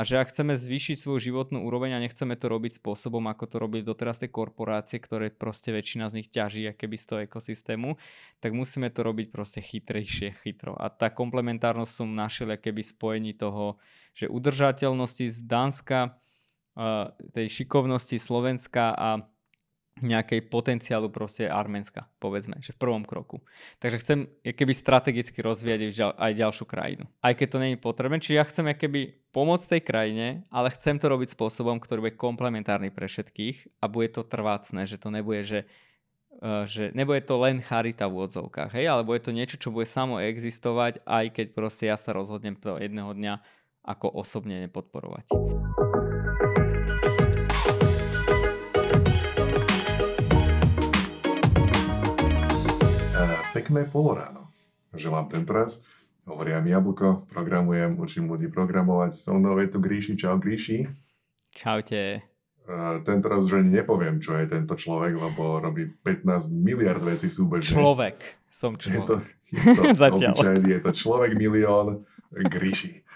a 0.00 0.04
že 0.08 0.16
ak 0.16 0.32
chceme 0.32 0.56
zvýšiť 0.56 0.96
svoju 0.96 1.20
životnú 1.28 1.60
úroveň 1.60 2.00
a 2.00 2.00
nechceme 2.00 2.32
to 2.32 2.48
robiť 2.48 2.80
spôsobom, 2.80 3.20
ako 3.28 3.44
to 3.44 3.56
robili 3.60 3.84
doteraz 3.84 4.16
tie 4.16 4.32
korporácie, 4.32 4.96
ktoré 4.96 5.28
proste 5.28 5.76
väčšina 5.76 6.08
z 6.08 6.24
nich 6.24 6.32
ťaží 6.32 6.72
keby 6.72 6.96
z 6.96 7.04
toho 7.04 7.20
ekosystému, 7.28 8.00
tak 8.40 8.56
musíme 8.56 8.88
to 8.88 9.04
robiť 9.04 9.28
proste 9.28 9.60
chytrejšie, 9.60 10.32
chytro. 10.40 10.72
A 10.72 10.88
tá 10.88 11.12
komplementárnosť 11.12 11.92
som 11.92 12.16
našiel 12.16 12.56
keby 12.56 12.80
spojení 12.80 13.36
toho, 13.36 13.76
že 14.16 14.24
udržateľnosti 14.24 15.28
z 15.28 15.38
Dánska, 15.44 16.16
tej 17.36 17.46
šikovnosti 17.52 18.16
Slovenska 18.16 18.96
a 18.96 19.20
nejakej 20.02 20.48
potenciálu 20.48 21.12
proste 21.12 21.46
Arménska, 21.46 22.08
povedzme, 22.18 22.58
že 22.64 22.72
v 22.76 22.80
prvom 22.80 23.04
kroku. 23.04 23.44
Takže 23.78 24.00
chcem 24.00 24.18
keby 24.42 24.72
strategicky 24.72 25.38
rozvíjať 25.44 26.16
aj 26.16 26.32
ďalšiu 26.34 26.64
krajinu. 26.64 27.04
Aj 27.20 27.32
keď 27.36 27.46
to 27.48 27.56
je 27.60 27.78
potrebné, 27.78 28.16
čiže 28.20 28.38
ja 28.38 28.44
chcem 28.44 28.66
keby 28.72 29.30
pomôcť 29.30 29.78
tej 29.78 29.82
krajine, 29.84 30.26
ale 30.50 30.72
chcem 30.74 30.98
to 30.98 31.06
robiť 31.06 31.36
spôsobom, 31.36 31.78
ktorý 31.78 32.10
bude 32.10 32.18
komplementárny 32.18 32.90
pre 32.90 33.06
všetkých 33.06 33.80
a 33.80 33.84
bude 33.86 34.10
to 34.10 34.26
trvácne, 34.26 34.88
že 34.88 34.98
to 34.98 35.12
nebude, 35.12 35.42
že 35.46 35.60
e, 36.40 36.66
že 36.66 36.90
nebude 36.96 37.22
to 37.22 37.38
len 37.38 37.62
charita 37.62 38.10
v 38.10 38.26
odzovkách, 38.26 38.74
hej, 38.74 38.90
ale 38.90 39.06
bude 39.06 39.22
to 39.22 39.30
niečo, 39.30 39.60
čo 39.60 39.70
bude 39.70 39.86
samo 39.86 40.18
existovať, 40.18 41.06
aj 41.06 41.24
keď 41.36 41.46
proste 41.54 41.86
ja 41.86 41.98
sa 41.98 42.16
rozhodnem 42.16 42.58
to 42.58 42.78
jedného 42.78 43.14
dňa 43.14 43.34
ako 43.86 44.12
osobne 44.12 44.60
nepodporovať. 44.68 45.32
Pekné 53.70 53.86
poloráno. 53.86 54.50
Želám 54.98 55.30
ten 55.30 55.46
teraz. 55.46 55.86
Hovorím 56.26 56.66
Jablko, 56.66 57.30
programujem, 57.30 58.02
učím 58.02 58.26
ľudí 58.26 58.50
programovať. 58.50 59.14
So 59.14 59.38
mnou 59.38 59.54
je 59.62 59.70
tu 59.70 59.78
Gríši. 59.78 60.18
Čau 60.18 60.42
Gríši. 60.42 60.90
Čaute. 61.54 62.18
Uh, 62.66 62.98
tento 63.06 63.30
raz 63.30 63.46
už 63.46 63.62
ani 63.62 63.78
nepoviem, 63.78 64.18
čo 64.18 64.34
je 64.42 64.50
tento 64.50 64.74
človek, 64.74 65.14
lebo 65.14 65.62
robí 65.62 65.86
15 65.86 66.50
miliard 66.50 66.98
vecí 66.98 67.30
súbežne. 67.30 67.78
Človek. 67.78 68.42
Som 68.50 68.74
človek. 68.74 69.06
Je 69.06 69.06
to, 69.06 69.16
je 69.54 69.74
to 69.78 69.82
Zatiaľ. 69.94 70.34
Obyčajný, 70.34 70.68
je 70.74 70.80
to 70.82 70.90
človek 70.90 71.30
milión 71.38 72.02
Gríši. 72.34 73.06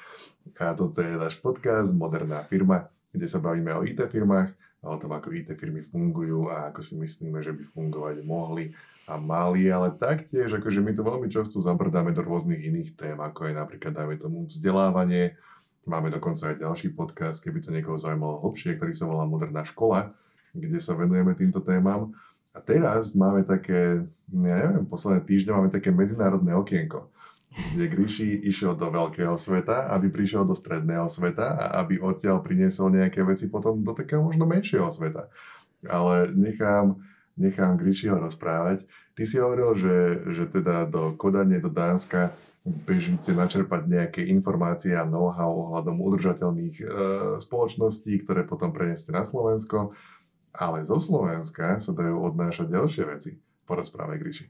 A 0.62 0.70
toto 0.78 1.02
je 1.02 1.18
náš 1.18 1.34
podcast 1.42 1.90
Moderná 1.98 2.46
firma, 2.46 2.94
kde 3.10 3.26
sa 3.26 3.42
bavíme 3.42 3.74
o 3.74 3.82
IT 3.82 4.06
firmách 4.06 4.54
a 4.54 4.86
o 4.86 5.02
tom, 5.02 5.18
ako 5.18 5.34
IT 5.34 5.50
firmy 5.58 5.82
fungujú 5.82 6.46
a 6.46 6.70
ako 6.70 6.78
si 6.78 6.94
myslíme, 6.94 7.42
že 7.42 7.50
by 7.50 7.66
fungovať 7.74 8.22
mohli 8.22 8.70
a 9.04 9.20
mali, 9.20 9.68
ale 9.68 9.92
taktiež, 9.92 10.56
akože 10.56 10.80
my 10.80 10.92
to 10.96 11.02
veľmi 11.04 11.28
často 11.28 11.60
zabrdáme 11.60 12.16
do 12.16 12.24
rôznych 12.24 12.64
iných 12.64 12.90
tém, 12.96 13.16
ako 13.20 13.48
je 13.48 13.52
napríklad, 13.52 13.92
dajme 13.92 14.16
tomu, 14.16 14.48
vzdelávanie. 14.48 15.36
Máme 15.84 16.08
dokonca 16.08 16.48
aj 16.48 16.64
ďalší 16.64 16.96
podcast, 16.96 17.44
keby 17.44 17.60
to 17.60 17.68
niekoho 17.68 18.00
zaujímalo 18.00 18.40
hlbšie, 18.48 18.80
ktorý 18.80 18.92
sa 18.96 19.04
volá 19.04 19.28
Moderná 19.28 19.60
škola, 19.68 20.16
kde 20.56 20.80
sa 20.80 20.96
venujeme 20.96 21.36
týmto 21.36 21.60
témam. 21.60 22.16
A 22.56 22.62
teraz 22.64 23.12
máme 23.12 23.44
také, 23.44 24.08
ja 24.32 24.54
neviem, 24.64 24.88
posledné 24.88 25.20
týždne 25.28 25.52
máme 25.52 25.68
také 25.68 25.92
medzinárodné 25.92 26.56
okienko, 26.56 27.12
kde 27.76 27.84
Gríši 27.92 28.40
išiel 28.48 28.72
do 28.72 28.88
veľkého 28.88 29.36
sveta, 29.36 29.92
aby 29.92 30.08
prišiel 30.08 30.48
do 30.48 30.56
stredného 30.56 31.12
sveta 31.12 31.44
a 31.44 31.64
aby 31.84 32.00
odtiaľ 32.00 32.40
priniesol 32.40 32.88
nejaké 32.88 33.20
veci 33.20 33.52
potom 33.52 33.84
do 33.84 33.92
takého 33.92 34.24
možno 34.24 34.48
menšieho 34.48 34.88
sveta. 34.88 35.28
Ale 35.84 36.32
nechám, 36.32 36.96
nechám 37.36 37.78
Gríšiho 37.78 38.18
rozprávať. 38.18 38.86
Ty 39.14 39.22
si 39.26 39.36
hovoril, 39.38 39.74
že, 39.78 39.96
že 40.34 40.44
teda 40.50 40.90
do 40.90 41.14
Kodane, 41.14 41.62
do 41.62 41.70
Dánska 41.70 42.34
bežíte 42.64 43.36
načerpať 43.36 43.84
nejaké 43.84 44.22
informácie 44.32 44.96
a 44.96 45.04
know-how 45.04 45.52
ohľadom 45.52 46.00
udržateľných 46.00 46.76
e, 46.80 46.84
spoločností, 47.44 48.24
ktoré 48.24 48.48
potom 48.48 48.72
preneste 48.72 49.12
na 49.12 49.22
Slovensko, 49.22 49.92
ale 50.56 50.88
zo 50.88 50.96
Slovenska 50.96 51.76
sa 51.78 51.92
dajú 51.92 52.24
odnášať 52.24 52.72
ďalšie 52.72 53.04
veci. 53.04 53.30
Porozprávaj, 53.68 54.16
Gríši. 54.16 54.44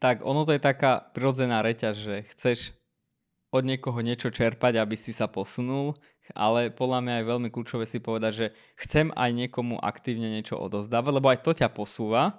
Tak 0.00 0.24
ono 0.24 0.44
to 0.44 0.56
je 0.56 0.60
taká 0.60 1.00
prirodzená 1.12 1.64
reťaž, 1.64 1.96
že 1.96 2.16
chceš 2.32 2.58
od 3.50 3.64
niekoho 3.64 4.00
niečo 4.00 4.28
čerpať, 4.28 4.80
aby 4.80 4.96
si 4.96 5.12
sa 5.12 5.26
posunul, 5.26 5.96
ale 6.34 6.70
podľa 6.70 7.00
mňa 7.02 7.14
je 7.20 7.30
veľmi 7.30 7.48
kľúčové 7.48 7.84
si 7.84 7.98
povedať, 7.98 8.32
že 8.32 8.46
chcem 8.78 9.10
aj 9.14 9.30
niekomu 9.32 9.78
aktívne 9.80 10.30
niečo 10.30 10.58
odozdávať, 10.58 11.12
lebo 11.16 11.28
aj 11.30 11.42
to 11.42 11.52
ťa 11.56 11.68
posúva 11.72 12.38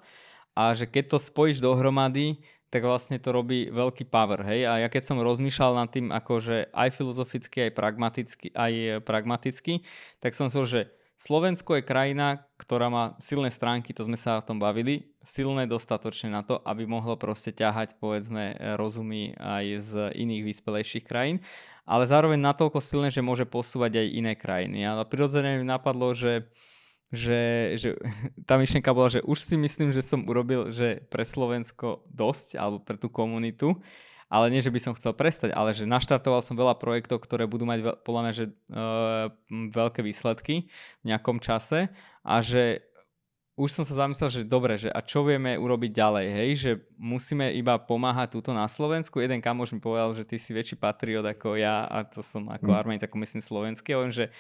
a 0.55 0.75
že 0.75 0.87
keď 0.87 1.15
to 1.15 1.17
spojíš 1.19 1.63
dohromady, 1.63 2.43
tak 2.71 2.87
vlastne 2.87 3.19
to 3.19 3.35
robí 3.35 3.67
veľký 3.67 4.07
power, 4.07 4.47
hej. 4.47 4.63
A 4.63 4.79
ja 4.79 4.87
keď 4.87 5.11
som 5.11 5.19
rozmýšľal 5.19 5.75
nad 5.75 5.91
tým 5.91 6.07
akože 6.07 6.71
aj 6.71 6.89
filozoficky, 6.95 7.67
aj 7.67 7.71
pragmaticky, 7.75 8.47
aj 8.55 9.03
pragmaticky, 9.03 9.83
tak 10.23 10.31
som 10.31 10.47
si 10.47 10.55
že 10.63 10.81
Slovensko 11.21 11.77
je 11.77 11.85
krajina, 11.85 12.49
ktorá 12.57 12.89
má 12.89 13.13
silné 13.21 13.53
stránky, 13.53 13.93
to 13.93 14.01
sme 14.09 14.17
sa 14.17 14.41
o 14.41 14.45
tom 14.45 14.57
bavili, 14.57 15.13
silné 15.21 15.69
dostatočne 15.69 16.33
na 16.33 16.41
to, 16.41 16.57
aby 16.65 16.89
mohlo 16.89 17.13
proste 17.13 17.53
ťahať 17.53 18.01
povedzme 18.01 18.57
rozumy 18.73 19.37
aj 19.37 19.65
z 19.85 19.91
iných 20.17 20.49
vyspelejších 20.49 21.05
krajín, 21.05 21.37
ale 21.85 22.09
zároveň 22.09 22.41
natoľko 22.41 22.81
silné, 22.81 23.13
že 23.13 23.21
môže 23.21 23.45
posúvať 23.45 24.01
aj 24.01 24.07
iné 24.17 24.33
krajiny. 24.33 24.81
Ale 24.81 25.05
prirodzene 25.05 25.61
mi 25.61 25.65
napadlo, 25.69 26.17
že 26.17 26.49
že, 27.11 27.75
že 27.75 27.99
tá 28.49 28.55
myšlienka 28.57 28.89
bola, 28.95 29.11
že 29.11 29.21
už 29.21 29.45
si 29.45 29.59
myslím, 29.59 29.91
že 29.93 30.01
som 30.01 30.25
urobil 30.25 30.73
že 30.73 31.05
pre 31.11 31.21
Slovensko 31.21 32.07
dosť, 32.09 32.57
alebo 32.57 32.81
pre 32.81 32.97
tú 32.97 33.11
komunitu, 33.13 33.77
ale 34.31 34.47
nie, 34.47 34.63
že 34.63 34.71
by 34.71 34.79
som 34.79 34.95
chcel 34.95 35.11
prestať, 35.11 35.51
ale 35.51 35.75
že 35.75 35.83
naštartoval 35.83 36.39
som 36.39 36.55
veľa 36.55 36.79
projektov, 36.79 37.19
ktoré 37.19 37.43
budú 37.43 37.67
mať 37.67 37.99
podľa 38.07 38.21
mňa 38.23 38.33
že, 38.33 38.45
uh, 38.71 39.27
veľké 39.51 39.99
výsledky 39.99 40.71
v 41.03 41.05
nejakom 41.11 41.43
čase 41.43 41.91
a 42.23 42.39
že 42.39 42.87
už 43.59 43.69
som 43.69 43.83
sa 43.83 44.07
zamyslel, 44.07 44.31
že 44.31 44.41
dobre, 44.47 44.79
že 44.79 44.87
a 44.87 45.03
čo 45.03 45.27
vieme 45.27 45.59
urobiť 45.59 45.91
ďalej, 45.91 46.25
hej, 46.31 46.49
že 46.55 46.71
musíme 46.95 47.51
iba 47.51 47.75
pomáhať 47.77 48.39
túto 48.39 48.55
na 48.55 48.65
Slovensku. 48.65 49.19
Jeden 49.19 49.37
kamoš 49.43 49.75
mi 49.75 49.83
povedal, 49.83 50.15
že 50.15 50.23
ty 50.23 50.39
si 50.39 50.55
väčší 50.55 50.79
patriot 50.79 51.21
ako 51.21 51.59
ja 51.59 51.83
a 51.85 52.07
to 52.07 52.23
som 52.23 52.47
ako 52.47 52.71
mm. 52.71 52.77
armenic, 52.79 53.03
ako 53.03 53.21
myslím 53.21 53.43
slovenský. 53.43 53.93
A 53.93 54.09
že 54.09 54.31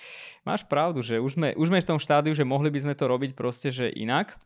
máš 0.47 0.63
pravdu, 0.65 1.03
že 1.03 1.19
už 1.19 1.37
sme, 1.37 1.53
už 1.53 1.67
sme 1.69 1.83
v 1.83 1.89
tom 1.91 1.99
štádiu, 1.99 2.31
že 2.33 2.47
mohli 2.47 2.71
by 2.71 2.87
sme 2.87 2.93
to 2.95 3.05
robiť 3.05 3.35
proste, 3.35 3.69
že 3.69 3.91
inak. 3.91 4.39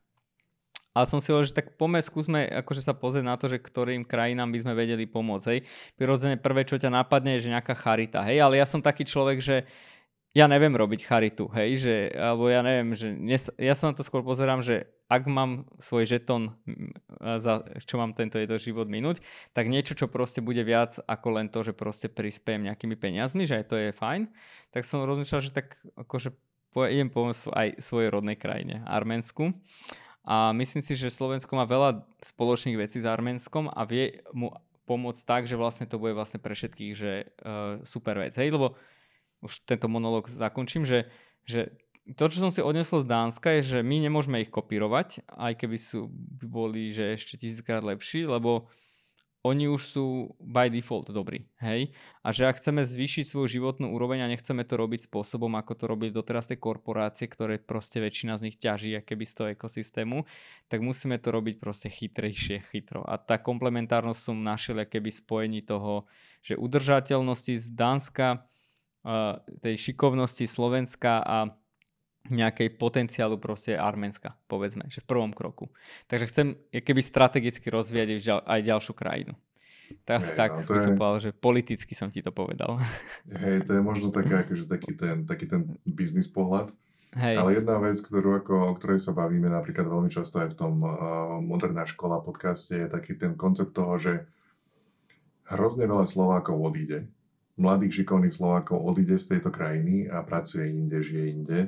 Ale 0.96 1.06
som 1.12 1.20
si 1.20 1.36
hovoril, 1.36 1.52
že 1.52 1.60
tak 1.60 1.76
poďme, 1.76 2.00
skúsme 2.00 2.48
akože 2.64 2.80
sa 2.80 2.96
pozrieť 2.96 3.26
na 3.28 3.36
to, 3.36 3.52
že 3.52 3.60
ktorým 3.60 4.08
krajinám 4.08 4.48
by 4.56 4.64
sme 4.64 4.74
vedeli 4.80 5.04
pomôcť. 5.04 5.48
Hej. 5.52 5.60
Prirodzene 6.00 6.40
prvé, 6.40 6.64
čo 6.64 6.80
ťa 6.80 6.88
napadne, 6.88 7.36
je, 7.36 7.52
že 7.52 7.54
nejaká 7.54 7.76
charita. 7.76 8.24
Hej, 8.24 8.40
ale 8.40 8.64
ja 8.64 8.66
som 8.66 8.80
taký 8.80 9.04
človek, 9.04 9.44
že 9.44 9.68
ja 10.36 10.52
neviem 10.52 10.76
robiť 10.76 11.08
charitu, 11.08 11.48
hej, 11.56 11.80
že, 11.80 11.96
alebo 12.12 12.52
ja 12.52 12.60
neviem, 12.60 12.92
že 12.92 13.08
nes, 13.16 13.48
ja 13.56 13.72
sa 13.72 13.88
na 13.88 13.96
to 13.96 14.04
skôr 14.04 14.20
pozerám, 14.20 14.60
že 14.60 14.84
ak 15.08 15.32
mám 15.32 15.64
svoj 15.80 16.04
žeton, 16.04 16.52
za 17.40 17.64
čo 17.88 17.96
mám 17.96 18.12
tento 18.12 18.36
jedno 18.36 18.60
život 18.60 18.92
minúť, 18.92 19.24
tak 19.56 19.72
niečo, 19.72 19.96
čo 19.96 20.12
proste 20.12 20.44
bude 20.44 20.60
viac 20.68 21.00
ako 21.08 21.40
len 21.40 21.48
to, 21.48 21.64
že 21.64 21.72
proste 21.72 22.12
prispiem 22.12 22.68
nejakými 22.68 23.00
peniazmi, 23.00 23.48
že 23.48 23.64
aj 23.64 23.66
to 23.72 23.76
je 23.80 23.96
fajn, 23.96 24.28
tak 24.76 24.84
som 24.84 25.08
rozmýšľal, 25.08 25.40
že 25.40 25.56
tak 25.56 25.80
akože 25.96 26.36
idem 26.92 27.08
pomôcť 27.08 27.56
aj 27.56 27.68
svojej 27.80 28.12
rodnej 28.12 28.36
krajine, 28.36 28.84
Arménsku. 28.84 29.56
A 30.26 30.50
myslím 30.58 30.82
si, 30.82 30.98
že 30.98 31.14
Slovensko 31.14 31.54
má 31.54 31.70
veľa 31.70 32.02
spoločných 32.18 32.82
vecí 32.82 32.98
s 32.98 33.06
Arménskom 33.06 33.70
a 33.70 33.86
vie 33.86 34.26
mu 34.34 34.50
pomôcť 34.90 35.22
tak, 35.26 35.42
že 35.46 35.58
vlastne 35.58 35.86
to 35.86 36.02
bude 36.02 36.18
vlastne 36.18 36.42
pre 36.42 36.58
všetkých, 36.58 36.94
že 36.98 37.12
uh, 37.46 37.82
super 37.86 38.18
vec. 38.18 38.34
Hej, 38.34 38.58
lebo 38.58 38.74
už 39.46 39.66
tento 39.70 39.86
monolog 39.86 40.26
zakončím, 40.26 40.86
že, 40.86 41.10
že 41.46 41.78
to, 42.18 42.30
čo 42.30 42.42
som 42.42 42.52
si 42.54 42.62
odnesol 42.62 43.02
z 43.02 43.10
Dánska, 43.10 43.50
je, 43.58 43.78
že 43.78 43.80
my 43.82 43.98
nemôžeme 44.02 44.42
ich 44.42 44.54
kopírovať, 44.54 45.26
aj 45.26 45.54
keby 45.58 45.78
sú, 45.78 46.10
boli 46.42 46.94
že 46.94 47.18
ešte 47.18 47.38
tisíckrát 47.42 47.82
lepší, 47.82 48.30
lebo 48.30 48.70
oni 49.46 49.70
už 49.70 49.82
sú 49.86 50.06
by 50.42 50.74
default 50.74 51.14
dobrí, 51.14 51.46
hej? 51.62 51.94
A 52.26 52.34
že 52.34 52.50
ak 52.50 52.58
chceme 52.58 52.82
zvýšiť 52.82 53.30
svoju 53.30 53.62
životnú 53.62 53.94
úroveň 53.94 54.26
a 54.26 54.32
nechceme 54.34 54.66
to 54.66 54.74
robiť 54.74 55.06
spôsobom, 55.06 55.54
ako 55.54 55.78
to 55.78 55.86
robili 55.86 56.10
doteraz 56.10 56.50
tie 56.50 56.58
korporácie, 56.58 57.30
ktoré 57.30 57.62
proste 57.62 58.02
väčšina 58.02 58.42
z 58.42 58.50
nich 58.50 58.58
ťaží 58.58 58.98
keby 59.06 59.24
z 59.30 59.34
toho 59.38 59.48
ekosystému, 59.54 60.26
tak 60.66 60.82
musíme 60.82 61.22
to 61.22 61.30
robiť 61.30 61.62
proste 61.62 61.94
chytrejšie, 61.94 62.66
chytro. 62.74 63.06
A 63.06 63.22
tá 63.22 63.38
komplementárnosť 63.38 64.22
som 64.34 64.42
našiel 64.42 64.82
keby 64.82 65.14
spojení 65.14 65.62
toho, 65.62 66.10
že 66.42 66.58
udržateľnosti 66.58 67.54
z 67.54 67.68
Dánska 67.78 68.50
tej 69.62 69.76
šikovnosti 69.78 70.50
Slovenska 70.50 71.22
a 71.22 71.38
nejakej 72.30 72.74
potenciálu 72.82 73.38
proste 73.38 73.78
Arménska, 73.78 74.34
povedzme, 74.50 74.90
že 74.90 75.02
v 75.02 75.10
prvom 75.10 75.32
kroku. 75.32 75.70
Takže 76.10 76.30
chcem 76.30 76.48
keby 76.74 77.02
strategicky 77.02 77.70
rozvíjať 77.70 78.42
aj 78.46 78.60
ďalšiu 78.66 78.94
krajinu. 78.98 79.34
Tak, 80.02 80.22
hey, 80.26 80.34
tak 80.34 80.52
no, 80.66 80.74
by 80.74 80.80
som 80.82 80.94
je... 80.94 80.98
povedal, 80.98 81.20
že 81.22 81.32
politicky 81.38 81.94
som 81.94 82.10
ti 82.10 82.26
to 82.26 82.34
povedal. 82.34 82.82
Hej, 83.46 83.70
to 83.70 83.72
je 83.78 83.82
možno 83.86 84.10
taká, 84.10 84.42
akože 84.48 84.66
taký 84.66 84.98
ten, 84.98 85.30
taký 85.30 85.46
ten 85.46 85.78
biznis 85.86 86.26
pohľad. 86.26 86.74
Hej. 87.16 87.40
Ale 87.40 87.64
jedna 87.64 87.80
vec, 87.80 87.96
ktorú, 88.02 88.36
ako, 88.44 88.54
o 88.70 88.74
ktorej 88.76 89.00
sa 89.00 89.16
bavíme 89.16 89.48
napríklad 89.48 89.88
veľmi 89.88 90.12
často 90.12 90.42
aj 90.44 90.52
v 90.52 90.58
tom 90.58 90.84
uh, 90.84 90.92
Moderná 91.40 91.88
škola 91.88 92.20
podcaste, 92.20 92.76
je 92.76 92.92
taký 92.92 93.16
ten 93.16 93.40
koncept 93.40 93.72
toho, 93.72 93.96
že 93.96 94.14
hrozne 95.48 95.88
veľa 95.88 96.12
Slovákov 96.12 96.60
odíde 96.60 97.08
mladých 97.56 98.04
šikovných 98.04 98.36
Slovákov 98.36 98.84
odíde 98.84 99.16
z 99.20 99.36
tejto 99.36 99.50
krajiny 99.52 100.12
a 100.12 100.24
pracuje 100.24 100.68
inde, 100.68 101.00
žije 101.00 101.26
inde. 101.32 101.60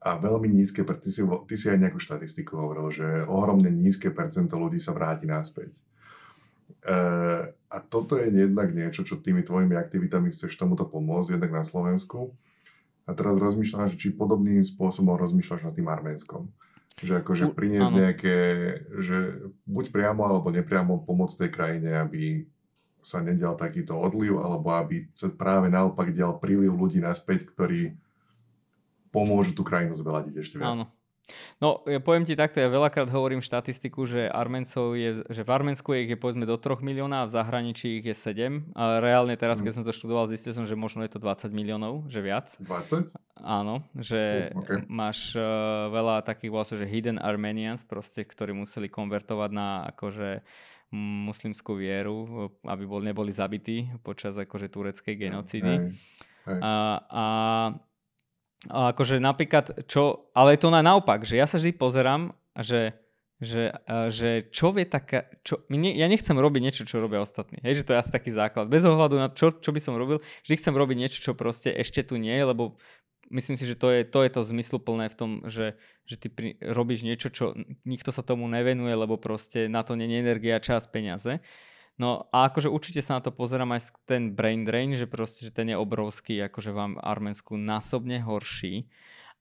A 0.00 0.16
veľmi 0.16 0.48
nízke, 0.48 0.80
ty 0.80 1.10
si, 1.12 1.20
ty 1.20 1.54
si 1.60 1.66
aj 1.68 1.76
nejakú 1.76 2.00
štatistiku 2.00 2.56
hovoril, 2.56 2.88
že 2.88 3.06
ohromne 3.28 3.68
nízke 3.68 4.08
percento 4.08 4.56
ľudí 4.56 4.80
sa 4.80 4.96
vráti 4.96 5.28
naspäť. 5.28 5.76
E, 6.80 6.96
a 7.52 7.76
toto 7.84 8.16
je 8.16 8.32
jednak 8.32 8.72
niečo, 8.72 9.04
čo 9.04 9.20
tými 9.20 9.44
tvojimi 9.44 9.76
aktivitami 9.76 10.32
chceš 10.32 10.56
tomuto 10.56 10.88
pomôcť, 10.88 11.36
jednak 11.36 11.52
na 11.52 11.64
Slovensku. 11.68 12.32
A 13.04 13.12
teraz 13.12 13.36
rozmýšľam, 13.36 13.92
či 13.92 14.16
podobným 14.16 14.64
spôsobom 14.64 15.20
rozmýšľaš 15.20 15.68
nad 15.68 15.76
tým 15.76 15.92
Arménskom. 15.92 16.48
Že 17.04 17.20
akože 17.20 17.44
priniesť 17.52 17.92
nejaké, 17.92 18.38
že 19.04 19.16
buď 19.68 19.84
priamo 19.92 20.24
alebo 20.24 20.48
nepriamo 20.48 21.04
pomôcť 21.04 21.44
tej 21.44 21.50
krajine, 21.52 21.90
aby 22.00 22.48
sa 23.04 23.20
nedial 23.20 23.56
takýto 23.56 23.96
odliv, 23.96 24.40
alebo 24.40 24.72
aby 24.72 25.08
sa 25.12 25.28
práve 25.32 25.68
naopak 25.72 26.12
dial 26.12 26.36
príliv 26.40 26.72
ľudí 26.72 27.00
naspäť, 27.00 27.48
ktorí 27.52 27.96
pomôžu 29.10 29.54
tú 29.54 29.62
krajinu 29.66 29.94
zveladiť 29.98 30.34
ešte 30.38 30.56
viac. 30.58 30.78
Áno. 30.78 30.84
No, 31.62 31.84
ja 31.86 32.00
poviem 32.02 32.26
ti 32.26 32.34
takto, 32.34 32.58
ja 32.58 32.66
veľakrát 32.66 33.06
hovorím 33.12 33.44
štatistiku, 33.44 34.02
že 34.08 34.26
Armencov 34.26 34.98
je, 34.98 35.22
že 35.28 35.42
v 35.46 35.50
Arménsku 35.50 35.94
ich 35.94 36.10
je 36.10 36.18
povedzme 36.18 36.42
do 36.42 36.56
3 36.58 36.82
milióna 36.82 37.22
a 37.22 37.28
v 37.28 37.34
zahraničí 37.34 38.00
ich 38.02 38.06
je 38.06 38.16
7. 38.16 38.74
A 38.74 38.98
reálne 38.98 39.34
teraz, 39.38 39.62
keď 39.62 39.70
mm. 39.70 39.76
som 39.80 39.84
to 39.86 39.92
študoval, 39.94 40.26
zistil 40.26 40.56
som, 40.56 40.64
že 40.66 40.74
možno 40.74 41.04
je 41.06 41.12
to 41.14 41.22
20 41.22 41.52
miliónov, 41.54 42.08
že 42.10 42.20
viac. 42.24 42.50
20? 42.58 43.14
Áno, 43.40 43.84
že 43.96 44.52
uh, 44.52 44.60
okay. 44.60 44.78
máš 44.90 45.32
uh, 45.36 45.88
veľa 45.92 46.26
takých 46.26 46.52
vlastne, 46.52 46.76
že 46.82 46.90
hidden 46.90 47.20
Armenians, 47.20 47.86
proste, 47.86 48.26
ktorí 48.26 48.52
museli 48.52 48.90
konvertovať 48.90 49.50
na 49.54 49.68
akože 49.94 50.44
muslimskú 50.90 51.78
vieru, 51.78 52.50
aby 52.66 52.82
bol, 52.82 52.98
neboli 52.98 53.30
zabití 53.30 53.86
počas 54.02 54.34
akože 54.34 54.66
tureckej 54.66 55.14
genocídy. 55.14 55.94
Hey, 56.42 56.58
hey. 56.58 56.58
A 56.58 56.72
a 57.06 57.24
akože 58.68 59.22
napríklad, 59.22 59.88
čo, 59.88 60.28
ale 60.36 60.56
je 60.56 60.60
to 60.60 60.68
na 60.68 60.84
naopak, 60.84 61.24
že 61.24 61.40
ja 61.40 61.48
sa 61.48 61.56
vždy 61.56 61.72
pozerám, 61.80 62.36
že, 62.60 62.92
že, 63.40 63.72
že 64.12 64.52
čo 64.52 64.76
vie 64.76 64.84
taká, 64.84 65.24
čo, 65.40 65.64
ne, 65.72 65.96
ja 65.96 66.04
nechcem 66.12 66.36
robiť 66.36 66.60
niečo, 66.60 66.82
čo 66.84 67.00
robia 67.00 67.24
ostatní, 67.24 67.56
hej, 67.64 67.80
že 67.80 67.86
to 67.88 67.96
je 67.96 68.00
asi 68.04 68.12
taký 68.12 68.28
základ. 68.28 68.68
Bez 68.68 68.84
ohľadu 68.84 69.16
na 69.16 69.32
čo, 69.32 69.56
čo 69.56 69.72
by 69.72 69.80
som 69.80 69.96
robil, 69.96 70.20
vždy 70.44 70.54
chcem 70.60 70.74
robiť 70.76 70.96
niečo, 71.00 71.18
čo 71.24 71.32
proste 71.32 71.72
ešte 71.72 72.04
tu 72.04 72.20
nie 72.20 72.36
je, 72.36 72.44
lebo 72.44 72.76
myslím 73.32 73.56
si, 73.56 73.64
že 73.64 73.78
to 73.78 73.88
je 73.94 74.04
to, 74.04 74.20
je 74.26 74.30
to 74.34 74.42
zmysluplné 74.44 75.08
v 75.08 75.16
tom, 75.16 75.30
že, 75.48 75.78
že 76.04 76.16
ty 76.20 76.28
pri, 76.28 76.58
robíš 76.60 77.06
niečo, 77.06 77.32
čo 77.32 77.56
nikto 77.88 78.12
sa 78.12 78.20
tomu 78.20 78.44
nevenuje, 78.50 78.92
lebo 78.92 79.16
proste 79.16 79.70
na 79.70 79.80
to 79.86 79.96
nie 79.96 80.10
je 80.10 80.20
energia, 80.20 80.60
čas, 80.60 80.84
peniaze. 80.90 81.40
No 81.98 82.30
a 82.30 82.48
akože 82.48 82.70
určite 82.70 83.00
sa 83.02 83.18
na 83.18 83.24
to 83.24 83.34
pozerám 83.34 83.76
aj 83.76 83.92
ten 84.06 84.32
brain 84.32 84.64
drain, 84.64 84.94
že 84.96 85.10
proste, 85.10 85.48
že 85.48 85.52
ten 85.52 85.68
je 85.68 85.76
obrovský, 85.76 86.40
akože 86.46 86.70
vám 86.72 86.96
Arménsku 87.00 87.58
násobne 87.58 88.22
horší. 88.24 88.88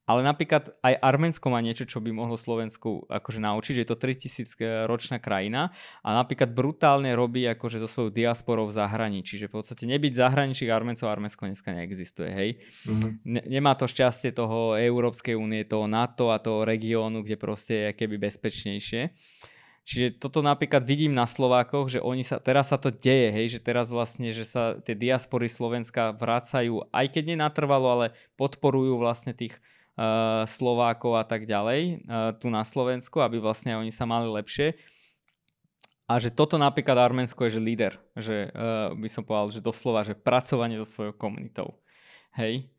Ale 0.10 0.26
napríklad 0.26 0.74
aj 0.82 1.06
Arménsko 1.06 1.54
má 1.54 1.62
niečo, 1.62 1.86
čo 1.86 2.02
by 2.02 2.10
mohlo 2.10 2.34
Slovensku 2.34 3.06
akože 3.14 3.38
naučiť, 3.46 3.74
že 3.78 3.82
je 3.86 3.90
to 3.94 4.02
3000 4.02 4.90
ročná 4.90 5.22
krajina 5.22 5.70
a 6.02 6.18
napríklad 6.18 6.50
brutálne 6.50 7.14
robí 7.14 7.46
akože 7.46 7.78
so 7.78 7.86
svojou 7.86 8.10
diasporou 8.10 8.66
v 8.66 8.74
zahraničí. 8.74 9.38
Čiže 9.38 9.54
v 9.54 9.62
podstate 9.62 9.86
nebyť 9.86 10.18
zahraničí 10.18 10.66
Arméncov, 10.66 11.14
Arménsko 11.14 11.46
dneska 11.46 11.78
neexistuje, 11.78 12.30
hej. 12.34 12.50
Mm-hmm. 12.90 13.12
Ne, 13.22 13.42
nemá 13.46 13.78
to 13.78 13.86
šťastie 13.86 14.34
toho 14.34 14.74
Európskej 14.82 15.38
únie, 15.38 15.62
toho 15.70 15.86
NATO 15.86 16.34
a 16.34 16.42
toho 16.42 16.66
regiónu, 16.66 17.22
kde 17.22 17.38
proste 17.38 17.74
je 17.78 17.90
keby 17.94 18.18
bezpečnejšie. 18.18 19.14
Čiže 19.88 20.22
toto 20.22 20.46
napríklad 20.46 20.86
vidím 20.86 21.16
na 21.16 21.26
Slovákoch, 21.26 21.90
že 21.90 22.00
oni 22.04 22.22
sa, 22.22 22.38
teraz 22.38 22.70
sa 22.70 22.78
to 22.78 22.94
deje, 22.94 23.34
hej, 23.34 23.58
že 23.58 23.60
teraz 23.60 23.90
vlastne, 23.90 24.30
že 24.30 24.46
sa 24.46 24.78
tie 24.78 24.94
diaspory 24.94 25.50
Slovenska 25.50 26.14
vracajú, 26.14 26.86
aj 26.94 27.06
keď 27.10 27.34
nenatrvalo, 27.34 27.88
ale 27.90 28.08
podporujú 28.38 29.02
vlastne 29.02 29.34
tých 29.34 29.58
uh, 29.98 30.46
Slovákov 30.46 31.18
a 31.18 31.26
tak 31.26 31.50
ďalej 31.50 32.06
uh, 32.06 32.38
tu 32.38 32.54
na 32.54 32.62
Slovensku, 32.62 33.20
aby 33.20 33.42
vlastne 33.42 33.76
oni 33.76 33.90
sa 33.90 34.06
mali 34.06 34.30
lepšie. 34.30 34.78
A 36.10 36.18
že 36.18 36.34
toto 36.34 36.58
napríklad 36.58 36.98
Arménsko 36.98 37.46
je 37.46 37.58
že 37.58 37.62
líder, 37.62 37.94
že 38.18 38.50
uh, 38.50 38.94
by 38.98 39.10
som 39.10 39.22
povedal, 39.22 39.54
že 39.54 39.62
doslova, 39.62 40.02
že 40.02 40.18
pracovanie 40.18 40.82
so 40.82 40.86
svojou 40.86 41.14
komunitou. 41.14 41.78
Hej. 42.34 42.70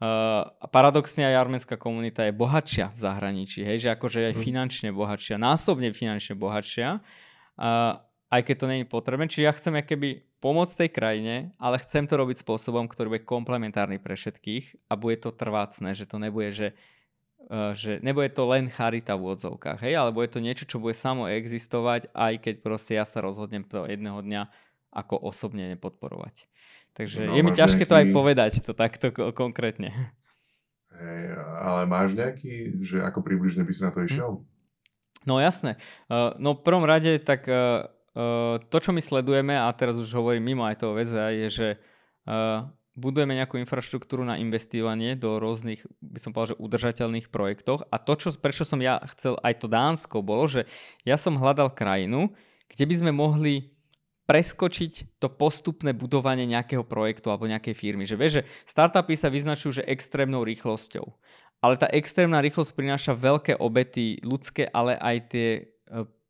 Uh, 0.00 0.48
paradoxne 0.72 1.28
aj 1.28 1.44
arménska 1.44 1.76
komunita 1.76 2.24
je 2.24 2.32
bohatšia 2.32 2.88
v 2.96 2.98
zahraničí, 3.04 3.60
hej, 3.60 3.84
že 3.84 3.88
akože 3.92 4.32
aj 4.32 4.34
mhm. 4.40 4.40
finančne 4.40 4.88
bohatšia, 4.96 5.36
násobne 5.36 5.92
finančne 5.92 6.40
bohatšia, 6.40 7.04
uh, 7.04 8.00
aj 8.32 8.40
keď 8.40 8.56
to 8.56 8.64
je 8.64 8.88
potrebné. 8.88 9.28
Čiže 9.28 9.44
ja 9.44 9.52
chcem 9.52 9.76
keby 9.84 10.24
pomôcť 10.40 10.88
tej 10.88 10.90
krajine, 10.96 11.34
ale 11.60 11.76
chcem 11.84 12.08
to 12.08 12.16
robiť 12.16 12.40
spôsobom, 12.40 12.88
ktorý 12.88 13.12
bude 13.12 13.28
komplementárny 13.28 14.00
pre 14.00 14.16
všetkých 14.16 14.88
a 14.88 14.96
bude 14.96 15.20
to 15.20 15.36
trvácne, 15.36 15.92
že 15.92 16.08
to 16.08 16.16
nebude, 16.16 16.48
že, 16.56 16.68
uh, 17.52 17.76
že 17.76 18.00
nebude 18.00 18.32
to 18.32 18.48
len 18.48 18.72
charita 18.72 19.20
v 19.20 19.36
odzovkách, 19.36 19.84
hej, 19.84 20.00
ale 20.00 20.16
bude 20.16 20.32
to 20.32 20.40
niečo, 20.40 20.64
čo 20.64 20.80
bude 20.80 20.96
samo 20.96 21.28
existovať, 21.28 22.08
aj 22.16 22.40
keď 22.40 22.54
proste 22.64 22.96
ja 22.96 23.04
sa 23.04 23.20
rozhodnem 23.20 23.68
to 23.68 23.84
jedného 23.84 24.24
dňa 24.24 24.48
ako 24.90 25.18
osobne 25.18 25.70
nepodporovať. 25.74 26.50
Takže 26.94 27.30
no, 27.30 27.34
je 27.38 27.42
mi 27.46 27.52
ťažké 27.54 27.86
nejaký... 27.86 27.90
to 27.90 27.98
aj 27.98 28.06
povedať, 28.10 28.52
to 28.66 28.72
takto 28.74 29.14
konkrétne. 29.32 29.94
Hey, 30.90 31.32
ale 31.62 31.86
máš 31.86 32.18
nejaký, 32.18 32.82
že 32.82 33.00
ako 33.00 33.22
približne 33.22 33.62
by 33.62 33.72
si 33.72 33.82
na 33.86 33.94
to 33.94 34.02
hm. 34.02 34.06
išiel? 34.10 34.30
No 35.24 35.38
jasné. 35.38 35.76
Uh, 36.08 36.34
no 36.40 36.56
v 36.56 36.64
prvom 36.64 36.82
rade 36.82 37.20
tak 37.22 37.46
uh, 37.46 37.86
uh, 38.16 38.56
to, 38.58 38.76
čo 38.82 38.90
my 38.90 38.98
sledujeme, 38.98 39.54
a 39.54 39.70
teraz 39.70 39.94
už 40.00 40.10
hovorím 40.12 40.50
mimo 40.50 40.66
aj 40.66 40.82
toho 40.82 40.98
väza, 40.98 41.30
je, 41.30 41.48
že 41.48 41.68
budujeme 43.00 43.32
nejakú 43.32 43.56
infraštruktúru 43.58 44.22
na 44.22 44.36
investovanie 44.36 45.16
do 45.16 45.40
rôznych, 45.40 45.82
by 46.04 46.20
som 46.20 46.30
povedal, 46.30 46.54
že 46.54 46.62
udržateľných 46.62 47.32
projektoch. 47.32 47.86
A 47.88 47.96
to, 47.96 48.12
čo, 48.14 48.28
prečo 48.36 48.68
som 48.68 48.78
ja 48.84 49.00
chcel 49.16 49.40
aj 49.40 49.64
to 49.64 49.66
Dánsko, 49.66 50.20
bolo, 50.20 50.46
že 50.46 50.68
ja 51.02 51.16
som 51.16 51.40
hľadal 51.40 51.72
krajinu, 51.72 52.30
kde 52.70 52.84
by 52.86 52.94
sme 52.94 53.10
mohli 53.16 53.72
preskočiť 54.30 55.18
to 55.18 55.26
postupné 55.26 55.90
budovanie 55.90 56.46
nejakého 56.46 56.86
projektu 56.86 57.34
alebo 57.34 57.50
nejakej 57.50 57.74
firmy. 57.74 58.06
Že 58.06 58.16
vieš, 58.16 58.32
že 58.38 58.42
startupy 58.62 59.18
sa 59.18 59.26
vyznačujú 59.26 59.82
že 59.82 59.88
extrémnou 59.90 60.46
rýchlosťou. 60.46 61.02
Ale 61.58 61.74
tá 61.74 61.90
extrémna 61.90 62.38
rýchlosť 62.38 62.70
prináša 62.78 63.18
veľké 63.18 63.58
obety 63.58 64.22
ľudské, 64.22 64.70
ale 64.70 64.94
aj 64.94 65.16
tie 65.34 65.48
e, 65.50 65.62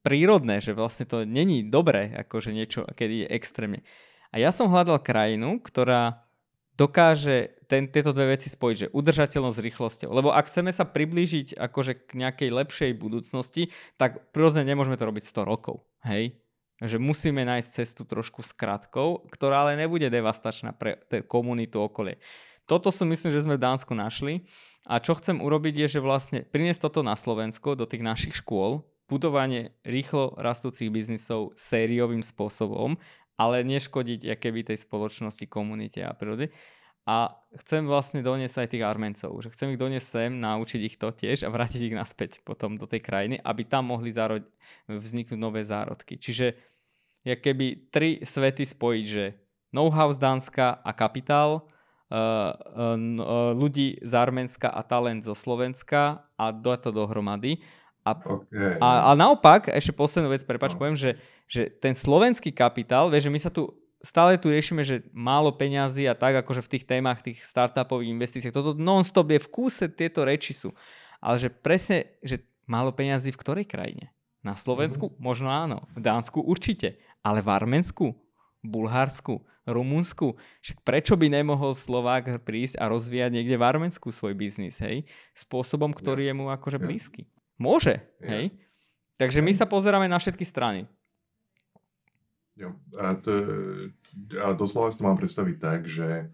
prírodné, 0.00 0.64
že 0.64 0.72
vlastne 0.72 1.04
to 1.04 1.28
není 1.28 1.60
dobré, 1.60 2.08
akože 2.24 2.56
niečo, 2.56 2.88
keď 2.96 3.08
je 3.12 3.26
extrémne. 3.36 3.80
A 4.32 4.40
ja 4.40 4.48
som 4.48 4.72
hľadal 4.72 5.04
krajinu, 5.04 5.60
ktorá 5.60 6.24
dokáže 6.80 7.52
ten, 7.68 7.84
tieto 7.92 8.16
dve 8.16 8.40
veci 8.40 8.48
spojiť, 8.48 8.76
že 8.80 8.92
udržateľnosť 8.96 9.58
s 9.60 9.64
rýchlosťou. 9.68 10.08
Lebo 10.08 10.32
ak 10.32 10.48
chceme 10.48 10.72
sa 10.72 10.88
priblížiť 10.88 11.52
akože 11.52 12.08
k 12.08 12.10
nejakej 12.16 12.48
lepšej 12.48 12.90
budúcnosti, 12.96 13.68
tak 14.00 14.32
prirodzene 14.32 14.72
nemôžeme 14.72 14.96
to 14.96 15.04
robiť 15.04 15.28
100 15.28 15.44
rokov. 15.44 15.84
Hej? 16.08 16.40
Že 16.80 16.96
musíme 16.96 17.44
nájsť 17.44 17.68
cestu 17.68 18.02
trošku 18.08 18.40
s 18.40 18.56
krátkou, 18.56 19.28
ktorá 19.28 19.68
ale 19.68 19.76
nebude 19.76 20.08
devastačná 20.08 20.72
pre 20.72 21.00
komunitu 21.28 21.84
okolie. 21.84 22.16
Toto 22.64 22.94
si 22.94 23.02
myslím, 23.02 23.34
že 23.34 23.44
sme 23.44 23.58
v 23.58 23.64
Dánsku 23.66 23.92
našli 23.92 24.46
a 24.86 25.02
čo 25.02 25.18
chcem 25.18 25.42
urobiť 25.42 25.84
je, 25.84 25.98
že 25.98 26.00
vlastne 26.00 26.46
priniesť 26.46 26.86
toto 26.86 27.02
na 27.02 27.18
Slovensko 27.18 27.74
do 27.74 27.84
tých 27.84 28.06
našich 28.06 28.38
škôl, 28.38 28.86
budovanie 29.10 29.74
rýchlo 29.82 30.38
rastúcich 30.38 30.86
biznisov 30.86 31.50
sériovým 31.58 32.22
spôsobom, 32.22 32.94
ale 33.34 33.66
neškodiť 33.66 34.38
keby 34.38 34.70
tej 34.70 34.78
spoločnosti, 34.86 35.50
komunite 35.50 35.98
a 36.06 36.14
prírode. 36.14 36.54
A 37.08 37.32
chcem 37.64 37.88
vlastne 37.88 38.20
doniesť 38.20 38.62
aj 38.62 38.68
tých 38.76 38.86
Armencov, 38.86 39.32
že 39.40 39.50
chcem 39.50 39.72
ich 39.72 39.80
doniesť 39.80 40.06
sem, 40.06 40.30
naučiť 40.36 40.80
ich 40.84 40.96
to 41.00 41.08
tiež 41.10 41.42
a 41.42 41.50
vrátiť 41.50 41.90
ich 41.90 41.96
naspäť 41.96 42.44
potom 42.44 42.76
do 42.76 42.84
tej 42.84 43.00
krajiny, 43.00 43.40
aby 43.40 43.64
tam 43.64 43.88
mohli 43.88 44.12
zárod- 44.12 44.46
vzniknúť 44.86 45.40
nové 45.40 45.64
zárodky. 45.64 46.20
Čiže 46.20 46.54
je 47.24 47.34
keby 47.34 47.88
tri 47.88 48.20
svety 48.20 48.64
spojiť, 48.68 49.04
že 49.08 49.24
know-how 49.72 50.12
z 50.12 50.18
Dánska 50.20 50.80
a 50.80 50.90
kapitál, 50.92 51.64
uh, 52.12 52.52
uh, 52.52 53.52
ľudí 53.56 54.00
z 54.04 54.12
Arménska 54.12 54.68
a 54.68 54.84
talent 54.84 55.24
zo 55.24 55.32
Slovenska 55.32 56.28
a 56.36 56.52
do 56.52 56.74
to 56.76 56.92
dohromady. 56.92 57.64
A, 58.00 58.16
okay. 58.16 58.80
a, 58.80 59.12
a 59.12 59.18
naopak, 59.18 59.68
ešte 59.68 59.92
poslednú 59.92 60.32
vec, 60.32 60.40
prepač, 60.48 60.72
no. 60.72 60.80
poviem, 60.80 60.96
že, 60.96 61.20
že 61.44 61.68
ten 61.68 61.92
slovenský 61.92 62.48
kapitál, 62.48 63.12
vieš, 63.12 63.28
že 63.28 63.32
my 63.32 63.40
sa 63.40 63.52
tu 63.52 63.68
stále 64.00 64.40
tu 64.40 64.48
riešime, 64.48 64.84
že 64.84 65.04
málo 65.12 65.52
peňazí 65.52 66.08
a 66.08 66.16
tak, 66.16 66.40
akože 66.40 66.64
v 66.64 66.72
tých 66.76 66.84
témach, 66.88 67.20
tých 67.20 67.44
startupových 67.44 68.12
investíciách, 68.12 68.56
toto 68.56 68.72
non-stop 68.76 69.28
je 69.32 69.40
v 69.40 69.48
kúse, 69.52 69.84
tieto 69.92 70.24
reči 70.24 70.56
sú. 70.56 70.72
Ale 71.20 71.36
že 71.36 71.52
presne, 71.52 72.16
že 72.24 72.40
málo 72.64 72.92
peňazí 72.92 73.32
v 73.32 73.40
ktorej 73.40 73.66
krajine? 73.68 74.12
Na 74.40 74.56
Slovensku? 74.56 75.12
Mm-hmm. 75.12 75.20
Možno 75.20 75.52
áno. 75.52 75.84
V 75.92 76.00
Dánsku 76.00 76.40
určite. 76.40 76.96
Ale 77.20 77.44
v 77.44 77.52
Arménsku, 77.52 78.16
Bulharsku, 78.64 79.44
Rumunsku, 79.68 80.40
však 80.64 80.80
prečo 80.80 81.12
by 81.20 81.28
nemohol 81.28 81.76
Slovák 81.76 82.40
prísť 82.40 82.80
a 82.80 82.88
rozvíjať 82.88 83.36
niekde 83.36 83.60
v 83.60 83.66
Arménsku 83.68 84.08
svoj 84.08 84.32
biznis, 84.32 84.80
hej? 84.80 85.04
Spôsobom, 85.36 85.92
ktorý 85.92 86.32
je 86.32 86.34
mu 86.34 86.48
akože 86.48 86.80
blízky. 86.80 87.28
Môže, 87.60 88.00
hej? 88.24 88.56
Takže 89.20 89.44
my 89.44 89.52
sa 89.52 89.68
pozeráme 89.68 90.08
na 90.08 90.16
všetky 90.16 90.48
strany. 90.48 90.88
Jo. 92.60 92.76
A, 93.00 93.16
to, 93.16 93.32
a 94.36 94.52
doslova 94.52 94.92
si 94.92 95.00
to 95.00 95.08
mám 95.08 95.16
predstaviť 95.16 95.56
tak, 95.56 95.88
že, 95.88 96.28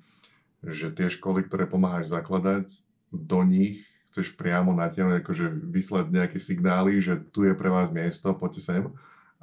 že 0.66 0.90
tie 0.90 1.06
školy, 1.06 1.46
ktoré 1.46 1.70
pomáhaš 1.70 2.10
zakladať, 2.10 2.66
do 3.14 3.46
nich 3.46 3.86
chceš 4.10 4.34
priamo 4.34 4.74
natiahnuť, 4.74 5.22
akože 5.22 5.46
vyslať 5.70 6.06
nejaké 6.10 6.38
signály, 6.42 6.98
že 6.98 7.20
tu 7.30 7.46
je 7.46 7.54
pre 7.54 7.70
vás 7.70 7.92
miesto, 7.92 8.32
poďte 8.34 8.64
sem, 8.64 8.82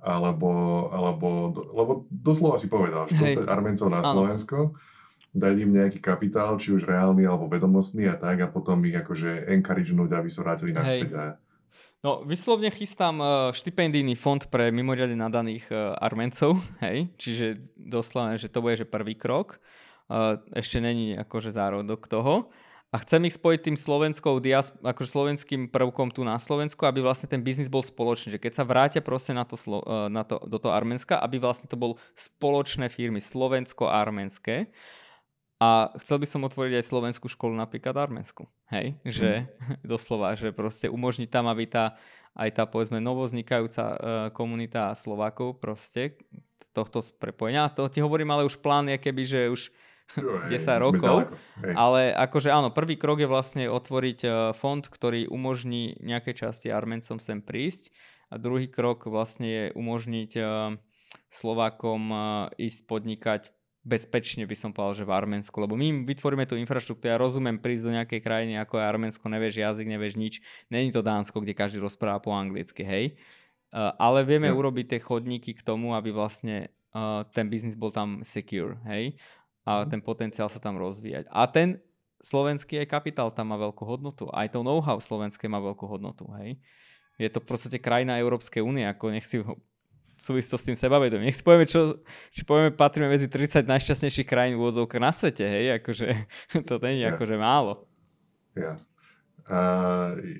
alebo, 0.03 0.51
alebo 0.91 1.53
lebo 1.71 1.91
doslova 2.11 2.59
si 2.59 2.67
povedal, 2.67 3.07
že 3.07 3.15
dostať 3.15 3.47
Armencov 3.47 3.87
na 3.87 4.01
Slovensko, 4.03 4.75
dať 5.31 5.55
im 5.63 5.71
nejaký 5.77 6.03
kapitál, 6.03 6.59
či 6.59 6.75
už 6.75 6.83
reálny 6.83 7.23
alebo 7.23 7.47
vedomostný 7.47 8.11
a 8.11 8.19
tak 8.19 8.43
a 8.43 8.51
potom 8.51 8.83
ich 8.83 8.97
akože 8.97 9.47
encouragenúť, 9.55 10.09
aby 10.19 10.29
sa 10.29 10.43
vrátili 10.43 10.75
naspäť. 10.75 11.11
A... 11.15 11.23
No, 12.03 12.19
vyslovne 12.27 12.67
chystám 12.67 13.15
uh, 13.23 13.55
štipendijný 13.55 14.19
fond 14.19 14.43
pre 14.51 14.75
mimoriadne 14.75 15.15
nadaných 15.15 15.71
uh, 15.71 15.95
Armencov, 15.95 16.59
hej, 16.85 17.07
čiže 17.15 17.63
doslova, 17.79 18.35
že 18.35 18.51
to 18.51 18.59
bude 18.59 18.75
že 18.75 18.83
prvý 18.83 19.15
krok. 19.15 19.63
Uh, 20.11 20.43
ešte 20.51 20.83
není 20.83 21.15
akože 21.15 21.55
zárodok 21.55 22.11
toho. 22.11 22.51
A 22.93 23.01
chcem 23.01 23.25
ich 23.25 23.33
spojiť 23.33 23.73
tým 23.73 23.77
slovenskou 23.79 24.37
akože 24.85 25.09
slovenským 25.09 25.65
prvkom 25.73 26.13
tu 26.13 26.21
na 26.21 26.37
Slovensku, 26.37 26.85
aby 26.85 27.01
vlastne 27.01 27.25
ten 27.25 27.41
biznis 27.41 27.65
bol 27.65 27.81
spoločný. 27.81 28.37
Že 28.37 28.43
keď 28.45 28.53
sa 28.53 28.69
vrátia 28.69 29.01
proste 29.01 29.33
na 29.33 29.49
to, 29.49 29.57
na 30.13 30.21
to, 30.21 30.37
do 30.45 30.61
toho 30.61 30.77
Arménska, 30.77 31.17
aby 31.17 31.41
vlastne 31.41 31.65
to 31.65 31.73
bol 31.73 31.97
spoločné 32.13 32.93
firmy, 32.93 33.17
slovensko-arménske. 33.17 34.69
A 35.63 35.95
chcel 36.03 36.19
by 36.19 36.27
som 36.27 36.43
otvoriť 36.43 36.83
aj 36.83 36.89
slovenskú 36.91 37.31
školu 37.31 37.55
napríklad 37.55 37.95
Arménsku. 37.95 38.51
Hej, 38.67 38.99
že 39.07 39.47
mm. 39.47 39.79
doslova, 39.95 40.35
že 40.35 40.51
proste 40.51 40.91
umožniť 40.91 41.31
tam, 41.31 41.47
aby 41.47 41.71
tá, 41.71 41.95
aj 42.35 42.49
tá 42.51 42.63
povedzme 42.67 42.99
novoznikajúca 42.99 43.83
uh, 43.87 43.95
komunita 44.35 44.91
Slovákov 44.91 45.63
proste 45.63 46.19
tohto 46.75 46.99
prepojenia. 47.15 47.71
To 47.79 47.87
ti 47.87 48.03
hovorím, 48.03 48.35
ale 48.35 48.49
už 48.49 48.59
plán 48.59 48.91
je 48.91 48.97
keby, 48.99 49.23
že 49.23 49.53
už 49.53 49.61
10 50.49 50.51
rokov. 50.83 51.31
Ale 51.63 52.11
akože 52.11 52.51
áno, 52.51 52.69
prvý 52.73 52.99
krok 52.99 53.23
je 53.23 53.29
vlastne 53.29 53.65
otvoriť 53.71 54.19
e, 54.25 54.29
fond, 54.57 54.83
ktorý 54.83 55.31
umožní 55.31 55.97
nejakej 56.03 56.45
časti 56.45 56.67
Armencom 56.69 57.17
sem 57.17 57.39
prísť. 57.39 57.93
A 58.33 58.41
druhý 58.41 58.67
krok 58.67 59.05
vlastne 59.07 59.47
je 59.47 59.65
umožniť 59.73 60.31
e, 60.37 60.43
Slovákom 61.29 62.01
e, 62.09 62.17
ísť 62.67 62.79
podnikať 62.85 63.41
bezpečne 63.83 64.47
by 64.47 64.55
som 64.55 64.71
povedal, 64.71 65.03
že 65.03 65.07
v 65.07 65.15
Arménsku, 65.15 65.55
lebo 65.59 65.75
my 65.75 66.07
vytvoríme 66.07 66.47
tú 66.47 66.55
infraštruktúru, 66.55 67.11
ja 67.11 67.19
rozumiem 67.19 67.59
prísť 67.59 67.83
do 67.83 67.91
nejakej 67.99 68.19
krajiny 68.23 68.53
ako 68.63 68.79
je 68.79 68.83
Arménsko, 68.83 69.27
nevieš 69.27 69.59
jazyk, 69.59 69.87
nevieš 69.91 70.15
nič, 70.15 70.33
není 70.71 70.89
to 70.89 71.03
Dánsko, 71.03 71.43
kde 71.43 71.53
každý 71.53 71.83
rozpráva 71.83 72.23
po 72.23 72.31
anglicky, 72.31 72.81
hej. 72.87 73.19
Ale 73.75 74.23
vieme 74.23 74.47
ja. 74.47 74.55
urobiť 74.55 74.85
tie 74.95 74.99
chodníky 75.03 75.51
k 75.51 75.65
tomu, 75.65 75.97
aby 75.99 76.15
vlastne 76.15 76.71
ten 77.35 77.51
biznis 77.51 77.75
bol 77.75 77.91
tam 77.91 78.23
secure, 78.23 78.79
hej 78.87 79.19
a 79.63 79.83
mhm. 79.83 79.89
ten 79.89 80.01
potenciál 80.03 80.51
sa 80.51 80.59
tam 80.59 80.75
rozvíjať. 80.75 81.31
A 81.31 81.47
ten 81.47 81.79
slovenský 82.23 82.79
aj 82.83 82.87
kapitál 82.91 83.31
tam 83.31 83.51
má 83.51 83.57
veľkú 83.59 83.83
hodnotu. 83.83 84.27
Aj 84.31 84.47
to 84.47 84.63
know-how 84.63 84.99
slovenské 84.99 85.47
má 85.51 85.59
veľkú 85.59 85.87
hodnotu. 85.87 86.27
Hej. 86.39 86.59
Je 87.19 87.29
to 87.31 87.43
v 87.43 87.47
podstate 87.47 87.77
krajina 87.83 88.19
Európskej 88.19 88.63
únie, 88.63 88.87
ako 88.87 89.11
nech 89.11 89.27
si 89.27 89.43
súvisto 90.17 90.55
s 90.57 90.65
tým 90.65 90.77
sebavedomím. 90.77 91.29
Nech 91.29 91.37
si 91.37 91.45
povieme, 91.45 91.67
čo, 91.67 91.99
či 92.29 92.45
povieme, 92.47 92.73
patríme 92.73 93.09
medzi 93.09 93.27
30 93.27 93.65
najšťastnejších 93.67 94.27
krajín 94.27 94.59
v 94.59 94.85
na 94.99 95.11
svete, 95.11 95.45
hej, 95.45 95.83
akože 95.83 96.07
to 96.69 96.73
není 96.81 97.05
yeah. 97.05 97.13
akože 97.15 97.35
málo. 97.37 97.87
Ja. 98.53 98.77
A 99.43 99.59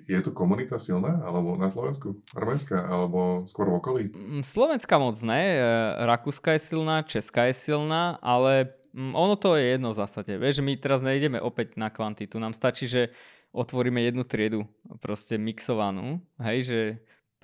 je 0.07 0.15
tu 0.23 0.31
komunita 0.31 0.79
silná, 0.79 1.19
alebo 1.27 1.59
na 1.59 1.67
Slovensku, 1.67 2.23
arménska, 2.39 2.87
alebo 2.87 3.43
skôr 3.51 3.67
v 3.67 3.75
okolí? 3.75 4.03
Mm, 4.15 4.47
Slovenská 4.47 4.95
moc 4.95 5.19
ne, 5.19 5.59
e, 5.59 5.65
Rakúska 6.07 6.55
je 6.55 6.61
silná, 6.63 7.03
Česká 7.03 7.51
je 7.51 7.55
silná, 7.57 8.15
ale 8.23 8.71
Mm, 8.93 9.17
ono 9.17 9.35
to 9.35 9.57
je 9.57 9.73
jedno 9.73 9.89
v 9.89 9.99
zásade. 10.05 10.37
Vieš, 10.37 10.61
my 10.61 10.77
teraz 10.77 11.01
nejdeme 11.01 11.41
opäť 11.41 11.81
na 11.81 11.89
kvantitu. 11.89 12.37
Nám 12.37 12.53
stačí, 12.53 12.85
že 12.85 13.09
otvoríme 13.49 13.97
jednu 14.05 14.21
triedu, 14.21 14.69
proste 15.01 15.41
mixovanú. 15.41 16.21
Hej, 16.37 16.59
že 16.69 16.79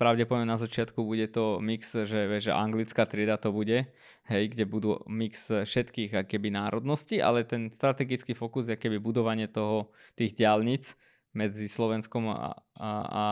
pravdepodobne 0.00 0.48
na 0.48 0.56
začiatku 0.56 1.04
bude 1.04 1.28
to 1.28 1.60
mix, 1.60 1.92
že, 1.92 2.40
že 2.40 2.56
anglická 2.56 3.04
trieda 3.04 3.36
to 3.36 3.52
bude, 3.52 3.92
hej, 4.32 4.44
kde 4.48 4.64
budú 4.64 5.04
mix 5.04 5.52
všetkých 5.52 6.24
keby 6.24 6.48
národností, 6.48 7.20
ale 7.20 7.44
ten 7.44 7.68
strategický 7.68 8.32
fokus 8.32 8.72
je 8.72 8.80
keby 8.80 8.96
budovanie 8.96 9.44
toho, 9.44 9.92
tých 10.16 10.32
diálnic, 10.32 10.96
medzi 11.30 11.70
Slovenskom 11.70 12.26
a, 12.26 12.58
a, 12.74 12.90
a 13.06 13.24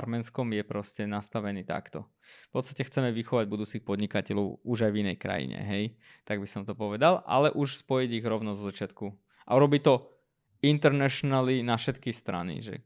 Arménskom 0.00 0.48
je 0.56 0.64
proste 0.64 1.04
nastavený 1.04 1.68
takto. 1.68 2.08
V 2.48 2.50
podstate 2.56 2.88
chceme 2.88 3.12
vychovať 3.12 3.44
budúcich 3.44 3.82
podnikateľov 3.84 4.64
už 4.64 4.88
aj 4.88 4.92
v 4.92 5.00
inej 5.04 5.16
krajine, 5.20 5.60
hej, 5.60 5.84
tak 6.24 6.40
by 6.40 6.48
som 6.48 6.64
to 6.64 6.72
povedal, 6.72 7.20
ale 7.28 7.52
už 7.52 7.84
spojiť 7.84 8.10
ich 8.16 8.24
rovno 8.24 8.56
zo 8.56 8.64
začiatku. 8.64 9.12
A 9.44 9.50
urobiť 9.60 9.82
to 9.84 10.08
internationally 10.64 11.60
na 11.60 11.76
všetky 11.76 12.16
strany, 12.16 12.64
že 12.64 12.80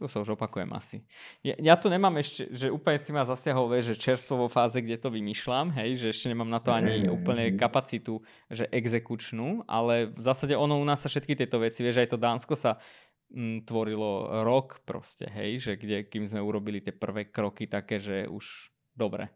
tu 0.00 0.08
sa 0.08 0.24
už 0.24 0.32
opakujem 0.32 0.72
asi. 0.72 1.04
Ja, 1.44 1.52
ja 1.60 1.74
to 1.76 1.92
nemám 1.92 2.16
ešte, 2.16 2.48
že 2.48 2.72
úplne 2.72 2.96
si 2.96 3.12
ma 3.12 3.20
zasiahol, 3.28 3.68
vieš, 3.68 3.92
že 3.92 4.00
čerstvo 4.00 4.40
vo 4.40 4.48
fáze, 4.48 4.80
kde 4.80 4.96
to 4.96 5.12
vymýšľam, 5.12 5.76
hej, 5.76 6.00
že 6.00 6.06
ešte 6.16 6.32
nemám 6.32 6.48
na 6.48 6.56
to 6.56 6.72
ani 6.72 7.04
úplne 7.12 7.52
kapacitu, 7.60 8.24
že 8.48 8.64
exekučnú, 8.72 9.68
ale 9.68 10.08
v 10.08 10.22
zásade 10.24 10.56
ono 10.56 10.80
u 10.80 10.84
nás 10.88 11.04
sa 11.04 11.12
všetky 11.12 11.36
tieto 11.36 11.60
veci, 11.60 11.84
vieš, 11.84 12.00
aj 12.00 12.16
to 12.16 12.18
Dánsko 12.18 12.56
sa 12.56 12.80
m, 13.28 13.60
tvorilo 13.60 14.40
rok 14.40 14.80
proste, 14.88 15.28
hej, 15.28 15.60
že 15.60 15.72
kde, 15.76 16.08
kým 16.08 16.24
sme 16.24 16.40
urobili 16.40 16.80
tie 16.80 16.96
prvé 16.96 17.28
kroky 17.28 17.68
také, 17.68 18.00
že 18.00 18.24
už 18.24 18.72
dobre. 18.96 19.28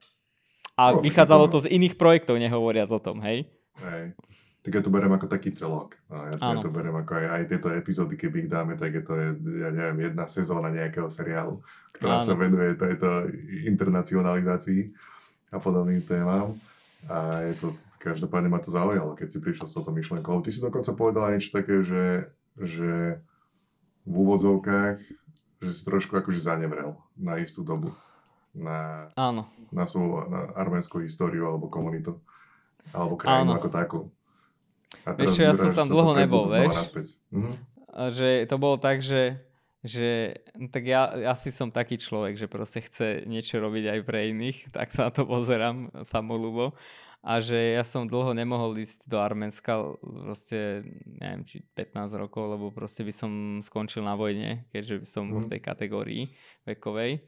A 0.81 0.97
no, 0.97 1.05
vychádzalo 1.05 1.53
to 1.53 1.61
z 1.61 1.77
iných 1.77 2.01
projektov, 2.01 2.41
nehovoriac 2.41 2.89
o 2.89 2.99
tom, 2.99 3.21
hej? 3.21 3.53
Hej. 3.85 4.17
Tak 4.65 4.73
ja 4.73 4.81
to 4.81 4.89
berem 4.89 5.13
ako 5.13 5.29
taký 5.29 5.53
celok. 5.53 5.93
A 6.09 6.33
ja, 6.33 6.37
ja 6.41 6.57
to 6.65 6.73
berem 6.73 6.97
ako 6.97 7.21
aj, 7.21 7.27
aj 7.37 7.43
tieto 7.53 7.69
epizódy, 7.69 8.17
keby 8.17 8.49
ich 8.49 8.51
dáme, 8.51 8.81
tak 8.81 8.97
je 8.97 9.03
to, 9.05 9.13
ja 9.61 9.69
neviem, 9.69 10.09
jedna 10.09 10.25
sezóna 10.25 10.73
nejakého 10.73 11.13
seriálu, 11.13 11.61
ktorá 11.93 12.25
Áno. 12.25 12.25
sa 12.25 12.33
venuje 12.33 12.73
tejto 12.73 13.29
internacionalizácii 13.69 14.89
a 15.53 15.61
podobným 15.61 16.01
témam. 16.09 16.57
A 17.13 17.45
je 17.45 17.61
to, 17.61 17.67
každopádne 18.01 18.49
ma 18.49 18.57
to 18.57 18.73
zaujalo, 18.73 19.13
keď 19.13 19.37
si 19.37 19.39
prišiel 19.45 19.69
s 19.69 19.77
touto 19.77 19.93
myšlenkou. 19.93 20.41
Ty 20.41 20.49
si 20.49 20.65
dokonca 20.65 20.97
povedala 20.97 21.37
niečo 21.37 21.53
také, 21.53 21.85
že, 21.85 22.33
že 22.57 23.21
v 24.09 24.15
úvodzovkách, 24.17 24.97
že 25.61 25.71
si 25.77 25.83
trošku 25.85 26.17
akože 26.17 26.41
zanevrel 26.41 26.97
na 27.21 27.37
istú 27.37 27.61
dobu 27.61 27.93
na, 28.55 29.11
Áno. 29.19 29.49
na 29.75 29.85
svoju 29.85 30.31
na 30.31 30.55
arménskú 30.55 31.03
históriu 31.03 31.51
alebo 31.51 31.67
komunitu 31.67 32.23
alebo 32.95 33.19
krajinu 33.19 33.57
Áno. 33.57 33.59
ako 33.59 33.69
takú. 33.69 34.01
Vieš, 35.03 35.33
ja 35.41 35.53
som 35.53 35.75
tam 35.75 35.91
dlho 35.91 36.13
nebol, 36.15 36.47
vieš. 36.47 36.95
Mhm. 37.35 37.53
Že 37.95 38.29
to 38.51 38.57
bolo 38.59 38.77
tak, 38.79 39.03
že, 39.03 39.39
že 39.87 40.39
tak 40.75 40.83
ja 40.87 41.11
asi 41.31 41.55
som 41.55 41.71
taký 41.71 41.99
človek, 41.99 42.35
že 42.35 42.51
proste 42.51 42.83
chce 42.83 43.23
niečo 43.27 43.63
robiť 43.63 43.85
aj 43.95 44.01
pre 44.03 44.35
iných, 44.35 44.69
tak 44.77 44.91
sa 44.91 45.09
na 45.09 45.11
to 45.15 45.27
pozerám 45.27 45.91
samolubo 46.03 46.75
a 47.25 47.41
že 47.41 47.57
ja 47.57 47.81
som 47.89 48.05
dlho 48.05 48.37
nemohol 48.37 48.77
ísť 48.77 49.09
do 49.09 49.17
Arménska, 49.17 49.97
proste 50.05 50.85
neviem, 51.09 51.41
či 51.41 51.65
15 51.73 52.21
rokov, 52.21 52.53
lebo 52.53 52.69
proste 52.69 53.01
by 53.01 53.15
som 53.17 53.33
skončil 53.65 54.05
na 54.05 54.13
vojne, 54.13 54.69
keďže 54.69 54.95
by 55.01 55.07
som 55.09 55.33
bol 55.33 55.41
v 55.41 55.49
mhm. 55.49 55.53
tej 55.57 55.61
kategórii 55.65 56.23
vekovej. 56.69 57.25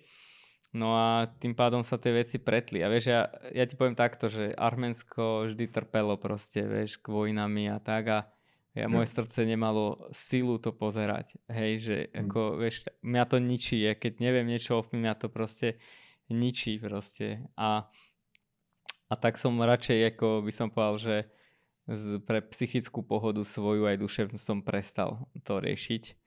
No 0.74 0.98
a 0.98 1.30
tým 1.38 1.54
pádom 1.54 1.80
sa 1.86 1.96
tie 1.96 2.12
veci 2.12 2.42
pretli. 2.42 2.82
A 2.82 2.90
vieš, 2.90 3.10
ja, 3.10 3.30
ja 3.54 3.64
ti 3.64 3.78
poviem 3.78 3.96
takto, 3.96 4.26
že 4.26 4.54
Arménsko 4.54 5.50
vždy 5.50 5.70
trpelo 5.70 6.18
proste, 6.18 6.66
vieš, 6.66 6.98
k 7.00 7.10
vojnami 7.10 7.70
a 7.70 7.78
tak 7.78 8.04
a 8.10 8.18
ja, 8.76 8.92
moje 8.92 9.08
srdce 9.08 9.48
nemalo 9.48 10.10
silu 10.12 10.60
to 10.60 10.68
pozerať. 10.68 11.40
Hej, 11.48 11.72
že 11.80 11.96
mm. 12.12 12.28
ako, 12.28 12.40
vieš, 12.60 12.76
mňa 13.00 13.24
to 13.24 13.36
ničí. 13.40 13.76
Ja 13.80 13.96
keď 13.96 14.20
neviem 14.20 14.44
niečo 14.44 14.76
ovplyvniť, 14.76 15.00
mňa 15.00 15.14
to 15.16 15.28
proste 15.32 15.68
ničí 16.28 16.76
proste. 16.76 17.48
A 17.56 17.88
a 19.06 19.14
tak 19.14 19.38
som 19.38 19.54
radšej, 19.54 20.18
ako 20.18 20.42
by 20.42 20.52
som 20.52 20.66
povedal, 20.66 20.98
že 20.98 21.16
z, 21.86 22.18
pre 22.26 22.42
psychickú 22.42 23.06
pohodu 23.06 23.38
svoju 23.46 23.86
aj 23.86 24.02
duševnú 24.02 24.38
som 24.38 24.58
prestal 24.58 25.30
to 25.46 25.62
riešiť, 25.62 26.18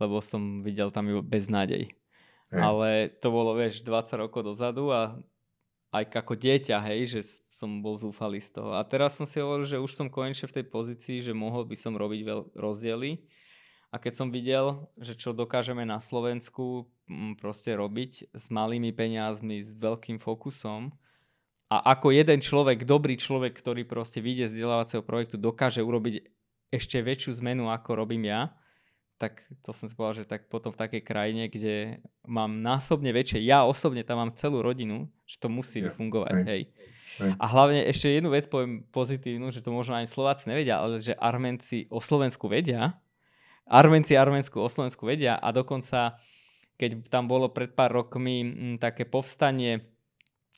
lebo 0.00 0.24
som 0.24 0.64
videl 0.64 0.88
tam 0.88 1.12
iba 1.12 1.20
beznádej. 1.20 1.92
Ale 2.52 3.08
to 3.20 3.32
bolo, 3.32 3.56
vieš, 3.56 3.80
20 3.80 4.22
rokov 4.28 4.44
dozadu 4.44 4.92
a 4.92 5.16
aj 5.92 6.08
ako 6.08 6.36
dieťa, 6.36 6.80
hej, 6.88 7.00
že 7.04 7.20
som 7.48 7.84
bol 7.84 7.96
zúfalý 7.96 8.40
z 8.40 8.60
toho. 8.60 8.76
A 8.76 8.84
teraz 8.84 9.16
som 9.16 9.28
si 9.28 9.40
hovoril, 9.40 9.68
že 9.68 9.80
už 9.80 9.92
som 9.92 10.08
konečne 10.08 10.48
v 10.48 10.60
tej 10.60 10.66
pozícii, 10.68 11.20
že 11.20 11.36
mohol 11.36 11.68
by 11.68 11.76
som 11.76 11.96
robiť 11.96 12.20
veľ 12.24 12.40
rozdiely. 12.56 13.20
A 13.92 14.00
keď 14.00 14.12
som 14.16 14.28
videl, 14.32 14.88
že 14.96 15.12
čo 15.12 15.36
dokážeme 15.36 15.84
na 15.84 16.00
Slovensku 16.00 16.88
proste 17.36 17.76
robiť 17.76 18.32
s 18.32 18.48
malými 18.48 18.88
peniazmi, 18.88 19.60
s 19.60 19.76
veľkým 19.76 20.16
fokusom, 20.16 20.96
a 21.72 21.96
ako 21.96 22.12
jeden 22.12 22.44
človek, 22.44 22.84
dobrý 22.84 23.16
človek, 23.16 23.56
ktorý 23.56 23.88
proste 23.88 24.20
vyjde 24.20 24.44
z 24.44 24.60
vzdelávacieho 24.60 25.00
projektu, 25.00 25.40
dokáže 25.40 25.80
urobiť 25.80 26.20
ešte 26.68 27.00
väčšiu 27.00 27.32
zmenu, 27.40 27.72
ako 27.72 27.96
robím 27.96 28.28
ja, 28.28 28.52
tak 29.22 29.46
to 29.62 29.70
som 29.70 29.86
si 29.86 29.94
povedal, 29.94 30.24
že 30.24 30.26
tak 30.26 30.50
potom 30.50 30.74
v 30.74 30.82
takej 30.82 31.02
krajine, 31.06 31.46
kde 31.46 32.02
mám 32.26 32.58
násobne 32.58 33.14
väčšie, 33.14 33.38
ja 33.46 33.62
osobne 33.62 34.02
tam 34.02 34.18
mám 34.18 34.34
celú 34.34 34.66
rodinu, 34.66 35.06
že 35.30 35.38
to 35.38 35.46
musí 35.46 35.78
yeah. 35.78 35.94
fungovať, 35.94 36.42
hej. 36.42 36.62
hej. 37.22 37.32
A 37.38 37.44
hlavne 37.46 37.86
ešte 37.86 38.10
jednu 38.10 38.34
vec 38.34 38.50
poviem 38.50 38.82
pozitívnu, 38.90 39.54
že 39.54 39.62
to 39.62 39.70
možno 39.70 39.94
aj 40.00 40.10
Slováci 40.10 40.50
nevedia, 40.50 40.80
ale 40.80 40.98
že 40.98 41.14
Armenci 41.14 41.86
o 41.92 42.02
Slovensku 42.02 42.50
vedia, 42.50 42.98
Armenci 43.68 44.18
Armensku 44.18 44.58
o 44.58 44.66
Slovensku 44.66 45.06
vedia 45.06 45.38
a 45.38 45.54
dokonca 45.54 46.18
keď 46.74 47.06
tam 47.06 47.30
bolo 47.30 47.46
pred 47.54 47.70
pár 47.78 47.94
rokmi 47.94 48.42
m, 48.42 48.48
také 48.80 49.06
povstanie 49.06 49.86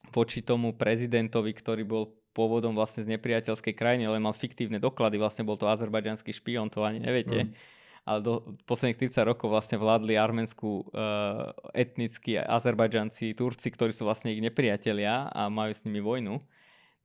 voči 0.08 0.40
tomu 0.40 0.72
prezidentovi, 0.72 1.52
ktorý 1.52 1.84
bol 1.84 2.16
pôvodom 2.32 2.72
vlastne 2.72 3.04
z 3.04 3.12
nepriateľskej 3.12 3.76
krajiny, 3.76 4.08
ale 4.08 4.24
mal 4.24 4.32
fiktívne 4.32 4.80
doklady, 4.80 5.20
vlastne 5.20 5.44
bol 5.44 5.60
to 5.60 5.68
azerbajdžanský 5.68 6.32
špion, 6.32 6.72
to 6.72 6.80
ani 6.80 7.04
neviete. 7.04 7.50
Mm 7.50 7.74
ale 8.04 8.20
do 8.20 8.32
posledných 8.68 9.00
30 9.00 9.24
rokov 9.24 9.48
vlastne 9.48 9.80
vládli 9.80 10.20
Arménsku 10.20 10.84
uh, 10.92 11.56
etnickí 11.72 12.36
Azerbajdžanci, 12.36 13.32
Turci, 13.32 13.72
ktorí 13.72 13.96
sú 13.96 14.04
vlastne 14.04 14.36
ich 14.36 14.44
nepriatelia 14.44 15.32
a 15.32 15.48
majú 15.48 15.72
s 15.72 15.88
nimi 15.88 16.04
vojnu, 16.04 16.44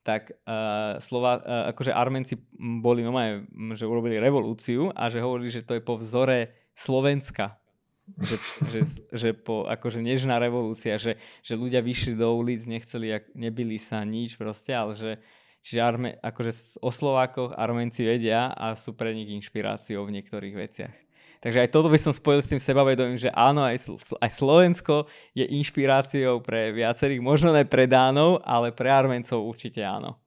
tak 0.04 0.36
uh, 0.44 1.00
slova, 1.00 1.40
uh, 1.40 1.72
akože 1.72 1.96
Arménci 1.96 2.36
boli 2.84 3.00
nomaj, 3.00 3.48
že 3.72 3.88
urobili 3.88 4.20
revolúciu 4.20 4.92
a 4.92 5.08
že 5.08 5.24
hovorili, 5.24 5.48
že 5.48 5.64
to 5.64 5.80
je 5.80 5.82
po 5.82 5.96
vzore 5.96 6.52
Slovenska. 6.76 7.56
Že, 8.10 8.36
že, 8.74 8.80
že 9.14 9.28
po, 9.32 9.70
akože 9.70 10.02
nežná 10.02 10.42
revolúcia, 10.42 10.98
že, 10.98 11.14
že 11.46 11.54
ľudia 11.54 11.78
vyšli 11.78 12.18
do 12.18 12.34
ulic, 12.34 12.66
nechceli, 12.66 13.14
nebili 13.38 13.78
sa 13.78 14.02
nič 14.02 14.34
proste, 14.34 14.74
ale 14.74 14.98
že, 14.98 15.22
Čiže 15.60 15.80
Arme, 15.84 16.10
akože 16.24 16.80
o 16.80 16.88
Slovákoch 16.88 17.52
Armenci 17.52 18.04
vedia 18.08 18.48
a 18.48 18.72
sú 18.72 18.96
pre 18.96 19.12
nich 19.12 19.28
inšpiráciou 19.28 20.08
v 20.08 20.20
niektorých 20.20 20.56
veciach. 20.56 20.96
Takže 21.40 21.64
aj 21.64 21.72
toto 21.72 21.88
by 21.88 21.96
som 21.96 22.12
spojil 22.12 22.40
s 22.44 22.50
tým 22.52 22.60
sebavedomím, 22.60 23.16
že 23.16 23.32
áno, 23.32 23.64
aj, 23.64 23.96
aj 24.20 24.30
Slovensko 24.32 25.08
je 25.32 25.48
inšpiráciou 25.48 26.44
pre 26.44 26.68
viacerých, 26.72 27.24
možno 27.24 27.56
ne 27.56 27.64
pre 27.64 27.88
Dánov, 27.88 28.44
ale 28.44 28.76
pre 28.76 28.92
Armencov 28.92 29.40
určite 29.40 29.80
áno. 29.80 30.20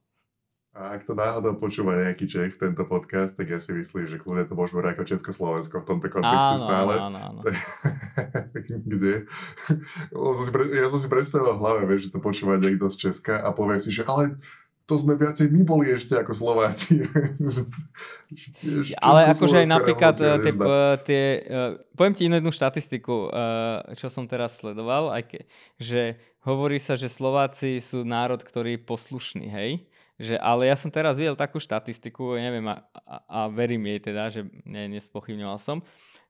A 0.74 0.98
ak 0.98 1.06
to 1.06 1.14
náhodou 1.14 1.54
počúva 1.54 1.94
nejaký 1.94 2.26
Čech 2.26 2.58
tento 2.58 2.82
podcast, 2.82 3.38
tak 3.38 3.46
ja 3.46 3.62
si 3.62 3.70
myslím, 3.78 4.10
že 4.10 4.18
kľudne 4.18 4.42
to 4.42 4.58
môžeme 4.58 4.82
ako 4.82 5.06
Československo 5.06 5.86
v 5.86 5.86
tomto 5.86 6.10
kontexte 6.10 6.58
áno, 6.58 6.66
stále. 6.66 6.92
Áno, 6.98 7.18
áno. 7.30 7.40
Kde? 8.90 9.30
Ja 10.74 10.90
som 10.90 10.98
si 10.98 11.06
predstavil 11.06 11.54
v 11.54 11.62
hlave, 11.62 11.86
vieš, 11.86 12.10
že 12.10 12.18
to 12.18 12.18
počúva 12.18 12.58
niekto 12.58 12.90
z 12.90 13.06
Česka 13.06 13.38
a 13.38 13.54
povie 13.54 13.78
si, 13.78 13.94
že 13.94 14.02
ale 14.02 14.42
to 14.84 15.00
sme 15.00 15.16
viacej 15.16 15.48
my 15.48 15.64
boli 15.64 15.88
ešte 15.96 16.12
ako 16.12 16.32
Slováci. 16.36 17.00
Ale 19.00 19.32
akože 19.32 19.64
aj 19.64 19.68
napríklad 19.68 20.14
eh, 20.20 20.36
tie, 20.44 20.52
tie, 21.08 21.22
uh, 21.48 21.80
poviem 21.96 22.12
ti 22.12 22.28
inú 22.28 22.36
jednu 22.36 22.52
štatistiku, 22.52 23.32
uh, 23.32 23.80
čo 23.96 24.12
som 24.12 24.28
teraz 24.28 24.60
sledoval, 24.60 25.08
aj 25.16 25.22
ke, 25.24 25.38
že 25.80 26.20
hovorí 26.44 26.76
sa, 26.76 27.00
že 27.00 27.08
Slováci 27.08 27.80
sú 27.80 28.04
národ, 28.04 28.36
ktorý 28.44 28.76
je 28.76 28.84
poslušný, 28.84 29.46
hej? 29.48 29.88
Že, 30.20 30.38
ale 30.38 30.70
ja 30.70 30.76
som 30.78 30.92
teraz 30.92 31.18
videl 31.18 31.34
takú 31.34 31.58
štatistiku, 31.58 32.36
neviem, 32.38 32.62
a, 32.70 32.84
a, 33.02 33.16
a 33.24 33.38
verím 33.50 33.88
jej 33.88 34.00
teda, 34.04 34.30
že 34.30 34.46
ne, 34.62 34.86
nespochybňoval 34.92 35.58
som, 35.58 35.80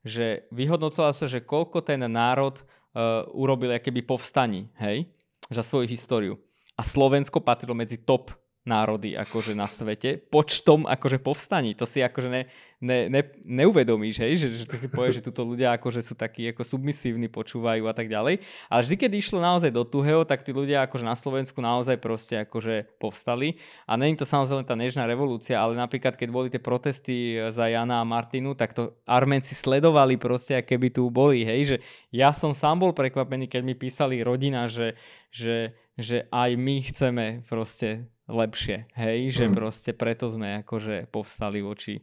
že 0.01 0.47
vyhodnocoval 0.49 1.11
sa, 1.11 1.27
že 1.27 1.43
koľko 1.43 1.83
ten 1.83 2.01
národ 2.07 2.55
uh, 2.95 3.27
urobil 3.35 3.75
keby 3.77 4.01
povstaní, 4.07 4.71
hej? 4.79 5.11
Za 5.51 5.61
svoju 5.61 5.85
históriu. 5.91 6.39
A 6.79 6.81
Slovensko 6.87 7.43
patrilo 7.43 7.75
medzi 7.77 7.99
top 7.99 8.33
národy 8.65 9.13
akože 9.13 9.53
na 9.53 9.69
svete 9.69 10.17
počtom 10.17 10.89
akože 10.89 11.21
povstaní. 11.21 11.77
To 11.77 11.85
si 11.85 12.01
akože 12.01 12.29
ne, 12.33 12.41
ne, 12.81 13.05
ne, 13.13 13.21
neuvedomíš, 13.45 14.17
hej? 14.25 14.33
Že, 14.41 14.47
že 14.57 14.65
ty 14.65 14.75
si 14.81 14.87
povieš, 14.89 15.21
že 15.21 15.25
títo 15.29 15.45
ľudia 15.45 15.77
akože 15.77 16.01
sú 16.01 16.17
takí 16.17 16.49
ako 16.49 16.65
submisívni, 16.65 17.29
počúvajú 17.29 17.85
a 17.85 17.93
tak 17.93 18.09
ďalej. 18.09 18.41
Ale 18.65 18.81
vždy, 18.81 18.95
keď 18.97 19.11
išlo 19.13 19.37
naozaj 19.37 19.69
do 19.69 19.85
tuhého, 19.85 20.25
tak 20.25 20.41
tí 20.41 20.49
ľudia 20.49 20.81
akože 20.89 21.05
na 21.05 21.13
Slovensku 21.13 21.61
naozaj 21.61 22.01
proste 22.01 22.41
akože 22.41 22.97
povstali. 22.97 23.61
A 23.85 24.01
není 24.01 24.17
to 24.17 24.25
samozrejme 24.25 24.65
tá 24.65 24.73
nežná 24.73 25.05
revolúcia, 25.05 25.61
ale 25.61 25.77
napríklad 25.77 26.17
keď 26.17 26.29
boli 26.33 26.49
tie 26.49 26.59
protesty 26.59 27.37
za 27.53 27.69
Jana 27.69 28.01
a 28.01 28.09
Martinu, 28.09 28.57
tak 28.57 28.73
to 28.73 28.97
Armenci 29.05 29.53
sledovali 29.53 30.17
proste, 30.17 30.57
aké 30.57 30.81
by 30.81 30.89
tu 30.89 31.05
boli, 31.13 31.45
hej? 31.45 31.61
Že 31.69 31.77
ja 32.17 32.33
som 32.33 32.49
sám 32.49 32.81
bol 32.81 32.97
prekvapený, 32.97 33.45
keď 33.45 33.61
mi 33.61 33.77
písali 33.77 34.25
rodina, 34.25 34.65
že, 34.65 34.97
že, 35.29 35.77
že 36.01 36.25
aj 36.33 36.49
my 36.57 36.75
chceme 36.81 37.25
proste 37.45 38.09
lepšie, 38.25 38.89
hej, 38.97 39.19
že 39.29 39.45
mm. 39.49 39.53
proste 39.53 39.91
preto 39.93 40.25
sme 40.29 40.65
akože 40.65 41.09
povstali 41.13 41.61
voči 41.61 42.01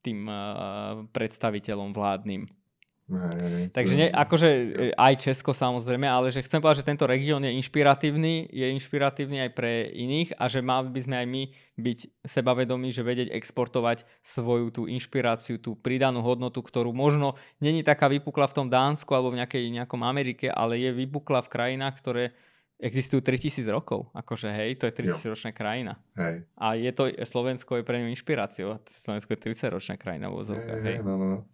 tým 0.00 0.24
uh, 0.30 1.04
predstaviteľom 1.10 1.90
vládnym. 1.92 2.46
Hej, 3.06 3.70
Takže 3.70 3.94
nie, 3.94 4.10
akože 4.10 4.48
e, 4.50 4.62
aj 4.98 5.30
Česko 5.30 5.54
samozrejme, 5.54 6.10
ale 6.10 6.34
že 6.34 6.42
chcem 6.42 6.58
povedať, 6.58 6.82
že 6.82 6.90
tento 6.90 7.06
región 7.06 7.38
je 7.38 7.54
inšpiratívny, 7.54 8.50
je 8.50 8.66
inšpiratívny 8.74 9.46
aj 9.46 9.50
pre 9.54 9.86
iných 9.94 10.34
a 10.34 10.50
že 10.50 10.58
mali 10.58 10.90
by 10.90 11.00
sme 11.06 11.14
aj 11.22 11.26
my 11.30 11.42
byť 11.78 11.98
sebavedomí, 12.26 12.90
že 12.90 13.06
vedieť 13.06 13.30
exportovať 13.30 14.02
svoju 14.26 14.74
tú 14.74 14.82
inšpiráciu, 14.90 15.62
tú 15.62 15.78
pridanú 15.78 16.18
hodnotu, 16.18 16.58
ktorú 16.58 16.90
možno 16.90 17.38
není 17.62 17.86
taká 17.86 18.10
vypukla 18.10 18.50
v 18.50 18.56
tom 18.58 18.66
Dánsku 18.66 19.14
alebo 19.14 19.30
v 19.30 19.38
nejakej, 19.38 19.70
nejakom 19.70 20.02
Amerike, 20.02 20.50
ale 20.50 20.82
je 20.82 20.90
vypukla 20.90 21.46
v 21.46 21.52
krajinách, 21.54 22.02
ktoré 22.02 22.34
existujú 22.76 23.24
3000 23.24 23.64
rokov. 23.72 24.12
Akože 24.12 24.52
hej, 24.52 24.76
to 24.76 24.88
je 24.88 24.92
3000 24.92 25.32
ročná 25.32 25.50
krajina. 25.56 25.96
Hej. 26.16 26.44
A 26.60 26.76
je 26.76 26.92
to, 26.92 27.08
Slovensko 27.24 27.80
je 27.80 27.84
pre 27.84 28.00
ňu 28.04 28.12
inšpiráciou. 28.12 28.80
Slovensko 28.84 29.32
je 29.32 29.40
30 29.52 29.72
ročná 29.72 29.94
krajina 29.96 30.28
vo 30.28 30.44
hej, 30.44 30.80
hej. 30.84 30.96
No, 31.00 31.16
no. 31.16 31.48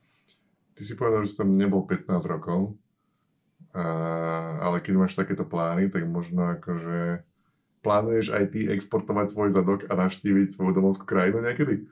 Ty 0.75 0.83
si 0.83 0.99
povedal, 0.99 1.23
že 1.29 1.39
tam 1.39 1.55
nebol 1.55 1.85
15 1.87 2.09
rokov, 2.27 2.75
a, 3.73 3.85
ale 4.61 4.85
keď 4.85 4.95
máš 4.99 5.15
takéto 5.17 5.45
plány, 5.49 5.89
tak 5.89 6.05
možno 6.09 6.49
akože 6.59 7.25
plánuješ 7.83 8.31
aj 8.31 8.55
ty 8.55 8.71
exportovať 8.71 9.35
svoj 9.35 9.51
zadok 9.53 9.85
a 9.91 9.99
navštíviť 9.99 10.55
svoju 10.55 10.73
domovskú 10.73 11.05
krajinu 11.05 11.43
niekedy? 11.43 11.85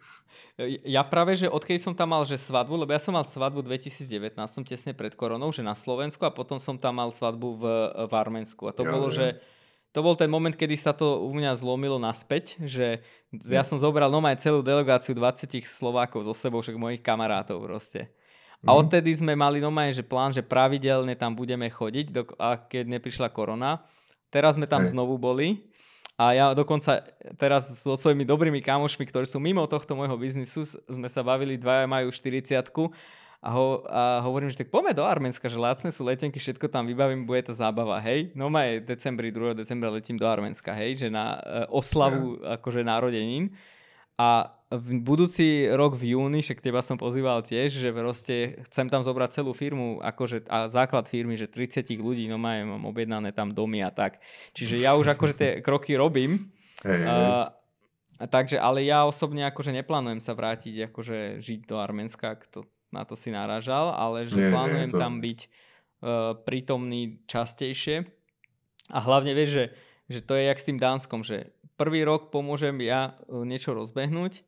Ja 0.87 1.03
práve, 1.03 1.35
že 1.35 1.49
odkedy 1.49 1.81
som 1.81 1.97
tam 1.97 2.13
mal 2.13 2.23
že 2.29 2.37
svadbu, 2.37 2.85
lebo 2.85 2.93
ja 2.93 3.01
som 3.01 3.17
mal 3.17 3.25
svadbu 3.25 3.65
2019, 3.65 4.37
som 4.47 4.63
tesne 4.63 4.93
pred 4.93 5.17
koronou, 5.17 5.49
že 5.51 5.65
na 5.65 5.73
Slovensku 5.73 6.23
a 6.23 6.33
potom 6.33 6.61
som 6.61 6.77
tam 6.77 7.01
mal 7.01 7.11
svadbu 7.11 7.49
v, 7.57 7.65
v 8.07 8.13
Arménsku. 8.13 8.69
A 8.69 8.73
to 8.77 8.85
ja, 8.85 8.91
bolo, 8.93 9.09
ja. 9.09 9.17
že 9.17 9.27
to 9.91 10.05
bol 10.05 10.15
ten 10.15 10.31
moment, 10.31 10.55
kedy 10.55 10.77
sa 10.79 10.95
to 10.95 11.27
u 11.27 11.33
mňa 11.35 11.59
zlomilo 11.59 11.99
naspäť, 11.99 12.61
že 12.63 13.03
ja 13.49 13.67
som 13.67 13.75
zobral 13.75 14.07
nomaj 14.07 14.39
celú 14.39 14.63
delegáciu 14.63 15.17
20 15.17 15.51
Slovákov 15.67 16.29
so 16.29 16.35
sebou, 16.37 16.63
však 16.63 16.79
mojich 16.79 17.03
kamarátov 17.03 17.59
proste. 17.65 18.13
A 18.61 18.77
mhm. 18.77 18.79
odtedy 18.85 19.11
sme 19.17 19.33
mali 19.33 19.59
nomaj, 19.59 19.97
že 19.97 20.05
plán, 20.05 20.31
že 20.37 20.45
pravidelne 20.45 21.17
tam 21.17 21.33
budeme 21.33 21.67
chodiť, 21.73 22.07
do, 22.13 22.23
a 22.37 22.61
keď 22.61 23.01
neprišla 23.01 23.33
korona. 23.33 23.81
Teraz 24.31 24.55
sme 24.61 24.69
tam 24.69 24.87
Hej. 24.87 24.95
znovu 24.95 25.19
boli 25.19 25.59
a 26.21 26.37
ja 26.37 26.53
dokonca 26.53 27.01
teraz 27.41 27.73
so 27.81 27.97
svojimi 27.97 28.29
dobrými 28.29 28.61
kamošmi, 28.61 29.09
ktorí 29.09 29.25
sú 29.25 29.41
mimo 29.41 29.65
tohto 29.65 29.97
môjho 29.97 30.21
biznisu, 30.21 30.69
sme 30.85 31.09
sa 31.09 31.25
bavili, 31.25 31.57
dvaja 31.57 31.89
majú 31.89 32.13
40 32.13 32.61
a, 33.41 33.49
ho, 33.57 33.89
a 33.89 34.21
hovorím, 34.21 34.53
že 34.53 34.61
tak 34.61 34.69
poďme 34.69 34.93
do 34.93 35.01
Arménska, 35.01 35.49
že 35.49 35.57
lacné 35.57 35.89
sú 35.89 36.05
letenky, 36.05 36.37
všetko 36.37 36.69
tam 36.69 36.85
vybavím, 36.85 37.25
bude 37.25 37.41
to 37.49 37.57
zábava, 37.57 37.97
hej. 38.05 38.37
No 38.37 38.53
aj 38.53 38.85
decembri, 38.85 39.33
2. 39.33 39.57
decembra 39.57 39.89
letím 39.89 40.21
do 40.21 40.29
Arménska, 40.29 40.77
hej, 40.77 41.01
že 41.01 41.09
na 41.09 41.41
uh, 41.41 41.65
oslavu 41.73 42.37
yeah. 42.37 42.61
akože 42.61 42.85
narodenín. 42.85 43.57
A 44.21 44.60
v 44.71 45.03
budúci 45.03 45.67
rok 45.67 45.99
v 45.99 46.15
júni, 46.15 46.47
však 46.47 46.63
teba 46.63 46.79
som 46.79 46.95
pozýval 46.95 47.43
tiež, 47.43 47.75
že 47.75 47.91
proste 47.91 48.63
chcem 48.71 48.87
tam 48.87 49.03
zobrať 49.03 49.43
celú 49.43 49.51
firmu, 49.51 49.99
akože, 49.99 50.47
a 50.47 50.71
základ 50.71 51.11
firmy, 51.11 51.35
že 51.35 51.51
30 51.51 51.91
ľudí, 51.99 52.31
no 52.31 52.39
majú, 52.39 52.79
mám 52.79 52.87
objednané 52.87 53.35
tam 53.35 53.51
domy 53.51 53.83
a 53.83 53.91
tak. 53.91 54.23
Čiže 54.55 54.79
ja 54.79 54.95
už 54.95 55.19
akože 55.19 55.35
tie 55.35 55.51
kroky 55.67 55.99
robím. 55.99 56.55
Hey, 56.87 57.03
uh, 57.03 57.51
takže, 58.31 58.63
ale 58.63 58.87
ja 58.87 59.03
osobne 59.03 59.43
akože 59.51 59.75
neplánujem 59.75 60.23
sa 60.23 60.39
vrátiť, 60.39 60.87
akože 60.87 61.43
žiť 61.43 61.61
do 61.67 61.83
Arménska, 61.83 62.39
kto 62.39 62.63
na 62.95 63.03
to 63.03 63.19
si 63.19 63.35
narážal, 63.35 63.91
ale 63.91 64.23
že 64.31 64.39
nie, 64.39 64.55
plánujem 64.55 64.91
nie, 64.91 64.95
to... 64.95 65.03
tam 65.03 65.13
byť 65.19 65.41
uh, 65.43 65.51
prítomný 66.47 67.19
častejšie. 67.27 68.07
A 68.87 68.99
hlavne 69.03 69.35
vieš, 69.35 69.51
že, 69.51 69.65
že 70.15 70.21
to 70.23 70.39
je 70.39 70.47
jak 70.47 70.59
s 70.63 70.67
tým 70.67 70.79
Dánskom, 70.79 71.27
že 71.27 71.51
prvý 71.75 72.07
rok 72.07 72.29
pomôžem 72.29 72.75
ja 72.83 73.15
e, 73.31 73.47
niečo 73.47 73.71
rozbehnúť, 73.73 74.43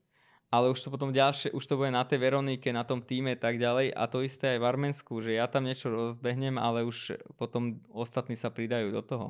ale 0.53 0.69
už 0.69 0.85
to 0.85 0.93
potom 0.93 1.17
ďalšie, 1.17 1.57
už 1.57 1.65
to 1.65 1.81
bude 1.81 1.89
na 1.89 2.05
tej 2.05 2.21
Veronike, 2.21 2.69
na 2.77 2.85
tom 2.85 3.01
týme 3.01 3.33
tak 3.41 3.57
ďalej 3.57 3.97
a 3.97 4.05
to 4.05 4.21
isté 4.21 4.55
aj 4.55 4.59
v 4.61 4.69
Arménsku, 4.69 5.13
že 5.25 5.41
ja 5.41 5.49
tam 5.49 5.65
niečo 5.65 5.89
rozbehnem, 5.89 6.61
ale 6.61 6.85
už 6.85 7.17
potom 7.41 7.81
ostatní 7.89 8.37
sa 8.37 8.53
pridajú 8.53 8.93
do 8.93 9.01
toho. 9.01 9.27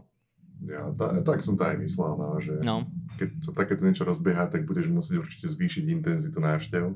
Ja, 0.66 0.90
tá, 0.94 1.14
tak 1.22 1.42
som 1.42 1.58
to 1.58 1.62
aj 1.66 1.78
myslel, 1.78 2.18
no, 2.18 2.38
že 2.38 2.54
no. 2.62 2.86
keď 3.18 3.28
sa 3.42 3.50
takéto 3.54 3.82
niečo 3.82 4.06
rozbieha, 4.06 4.46
tak 4.50 4.66
budeš 4.66 4.90
musieť 4.90 5.22
určite 5.22 5.46
zvýšiť 5.50 5.84
intenzitu 5.90 6.38
návštev 6.38 6.94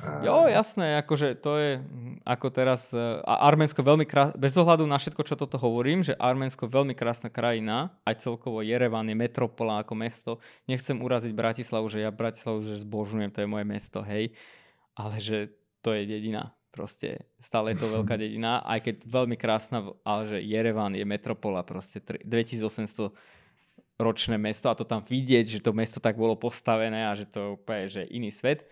a... 0.00 0.24
Jo, 0.24 0.48
jasné, 0.48 0.96
akože 1.04 1.36
to 1.38 1.52
je 1.60 1.70
hm, 1.78 2.24
ako 2.24 2.46
teraz, 2.48 2.90
e, 2.92 3.00
a 3.20 3.46
Arménsko 3.48 3.84
veľmi 3.84 4.08
krásne, 4.08 4.36
bez 4.40 4.56
ohľadu 4.56 4.88
na 4.88 4.96
všetko, 4.96 5.22
čo 5.22 5.36
toto 5.36 5.60
hovorím, 5.60 6.00
že 6.00 6.16
Arménsko 6.16 6.66
je 6.66 6.74
veľmi 6.74 6.94
krásna 6.96 7.28
krajina, 7.28 7.92
aj 8.08 8.24
celkovo 8.24 8.64
Jerevan 8.64 9.08
je 9.08 9.16
metropola 9.16 9.84
ako 9.84 9.92
mesto. 9.94 10.30
Nechcem 10.64 10.96
uraziť 10.96 11.36
Bratislavu, 11.36 11.86
že 11.92 12.00
ja 12.00 12.08
Bratislavu 12.08 12.64
že 12.64 12.80
zbožňujem, 12.80 13.30
to 13.30 13.40
je 13.44 13.48
moje 13.48 13.66
mesto, 13.68 14.00
hej, 14.00 14.32
ale 14.96 15.20
že 15.20 15.52
to 15.84 15.92
je 15.92 16.08
dedina. 16.08 16.56
Proste 16.70 17.26
stále 17.42 17.74
je 17.74 17.82
to 17.82 17.92
veľká 18.00 18.16
dedina, 18.16 18.64
aj 18.64 18.88
keď 18.88 18.94
veľmi 19.04 19.36
krásna, 19.36 19.84
ale 20.02 20.22
že 20.26 20.38
Jerevan 20.40 20.96
je 20.96 21.04
metropola, 21.04 21.60
proste 21.60 22.00
2800 22.00 23.12
ročné 24.00 24.40
mesto 24.40 24.72
a 24.72 24.74
to 24.74 24.88
tam 24.88 25.04
vidieť, 25.04 25.60
že 25.60 25.60
to 25.60 25.76
mesto 25.76 26.00
tak 26.00 26.16
bolo 26.16 26.32
postavené 26.34 27.04
a 27.04 27.12
že 27.12 27.28
to 27.28 27.38
je 27.38 27.48
úplne 27.52 27.84
že 27.86 28.02
iný 28.08 28.32
svet. 28.32 28.64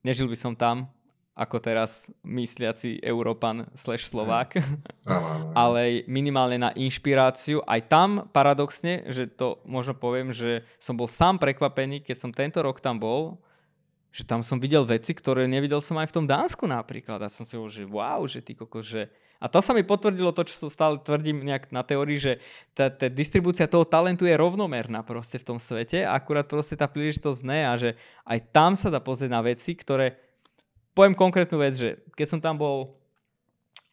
Nežil 0.00 0.28
by 0.28 0.36
som 0.38 0.52
tam, 0.56 0.88
ako 1.40 1.56
teraz 1.56 2.12
mysliaci 2.20 3.00
Európan 3.00 3.64
slash 3.72 4.08
Slovák. 4.12 4.60
Ale 5.56 6.04
minimálne 6.04 6.60
na 6.60 6.70
inšpiráciu. 6.76 7.64
Aj 7.64 7.80
tam 7.80 8.28
paradoxne, 8.28 9.08
že 9.08 9.24
to 9.24 9.60
možno 9.64 9.96
poviem, 9.96 10.36
že 10.36 10.66
som 10.76 10.96
bol 10.96 11.08
sám 11.08 11.40
prekvapený, 11.40 12.04
keď 12.04 12.16
som 12.16 12.30
tento 12.32 12.60
rok 12.60 12.84
tam 12.84 13.00
bol, 13.00 13.40
že 14.10 14.26
tam 14.26 14.42
som 14.42 14.58
videl 14.58 14.82
veci, 14.82 15.14
ktoré 15.14 15.46
nevidel 15.46 15.78
som 15.78 15.96
aj 15.96 16.10
v 16.10 16.16
tom 16.20 16.26
Dánsku 16.26 16.66
napríklad. 16.66 17.22
A 17.22 17.32
som 17.32 17.46
si 17.46 17.54
hovoril, 17.54 17.72
že 17.72 17.84
wow, 17.86 18.20
že 18.26 18.42
ty 18.42 18.52
koko, 18.52 18.82
že... 18.82 19.08
A 19.40 19.48
to 19.48 19.64
sa 19.64 19.72
mi 19.72 19.80
potvrdilo 19.80 20.36
to, 20.36 20.44
čo 20.44 20.68
stále 20.68 21.00
tvrdím 21.00 21.40
nejak 21.40 21.72
na 21.72 21.80
teórii, 21.80 22.20
že 22.20 22.32
tá, 22.76 22.92
tá 22.92 23.08
distribúcia 23.08 23.64
toho 23.64 23.88
talentu 23.88 24.28
je 24.28 24.36
rovnomerná 24.36 25.00
proste 25.00 25.40
v 25.40 25.48
tom 25.48 25.58
svete, 25.58 26.04
akurát 26.04 26.44
proste 26.44 26.76
tá 26.76 26.84
príležitosť 26.84 27.40
ne 27.48 27.60
a 27.64 27.72
že 27.80 27.96
aj 28.28 28.38
tam 28.52 28.76
sa 28.76 28.92
dá 28.92 29.00
pozrieť 29.00 29.32
na 29.32 29.40
veci, 29.40 29.72
ktoré 29.72 30.20
poviem 30.92 31.16
konkrétnu 31.16 31.56
vec, 31.56 31.72
že 31.72 32.04
keď 32.12 32.26
som 32.28 32.40
tam 32.44 32.60
bol 32.60 33.00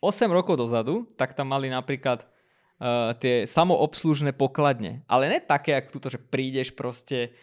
8 0.04 0.28
rokov 0.30 0.60
dozadu, 0.60 1.08
tak 1.16 1.32
tam 1.32 1.50
mali 1.50 1.72
napríklad 1.72 2.22
uh, 2.22 3.16
tie 3.18 3.48
samoobslužné 3.50 4.36
pokladne. 4.36 5.02
Ale 5.08 5.32
ne 5.32 5.40
také, 5.40 5.80
ako 5.80 5.96
túto, 5.96 6.08
že 6.12 6.22
prídeš 6.22 6.76
proste 6.76 7.34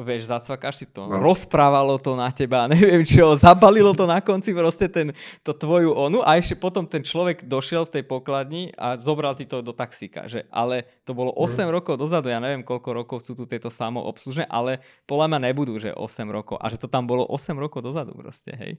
vieš, 0.00 0.28
zacvakáš 0.28 0.84
si 0.84 0.86
to, 0.88 1.08
no. 1.08 1.20
rozprávalo 1.20 1.96
to 1.96 2.12
na 2.12 2.28
teba, 2.28 2.68
neviem 2.72 3.02
čo, 3.06 3.32
zabalilo 3.36 3.96
to 3.96 4.04
na 4.04 4.20
konci 4.20 4.52
proste 4.52 4.88
ten, 4.92 5.16
to 5.40 5.56
tvoju 5.56 5.92
onu 5.92 6.20
a 6.20 6.36
ešte 6.36 6.58
potom 6.60 6.84
ten 6.84 7.00
človek 7.00 7.44
došiel 7.48 7.88
v 7.88 8.00
tej 8.00 8.04
pokladni 8.04 8.72
a 8.76 9.00
zobral 9.00 9.32
ti 9.32 9.48
to 9.48 9.64
do 9.64 9.72
taxíka, 9.72 10.28
že, 10.28 10.44
ale 10.52 10.84
to 11.08 11.16
bolo 11.16 11.32
8 11.32 11.64
mm. 11.64 11.70
rokov 11.72 11.94
dozadu, 11.96 12.28
ja 12.28 12.40
neviem 12.42 12.66
koľko 12.66 12.90
rokov 12.92 13.16
sú 13.24 13.32
tu 13.32 13.48
tieto 13.48 13.72
samoobslužné, 13.72 14.48
ale 14.48 14.84
podľa 15.08 15.26
mňa 15.32 15.38
nebudú, 15.52 15.80
že 15.80 15.94
8 15.94 16.28
rokov 16.28 16.60
a 16.60 16.66
že 16.68 16.76
to 16.76 16.88
tam 16.90 17.08
bolo 17.08 17.24
8 17.28 17.56
rokov 17.56 17.80
dozadu 17.80 18.12
proste, 18.12 18.52
hej. 18.52 18.72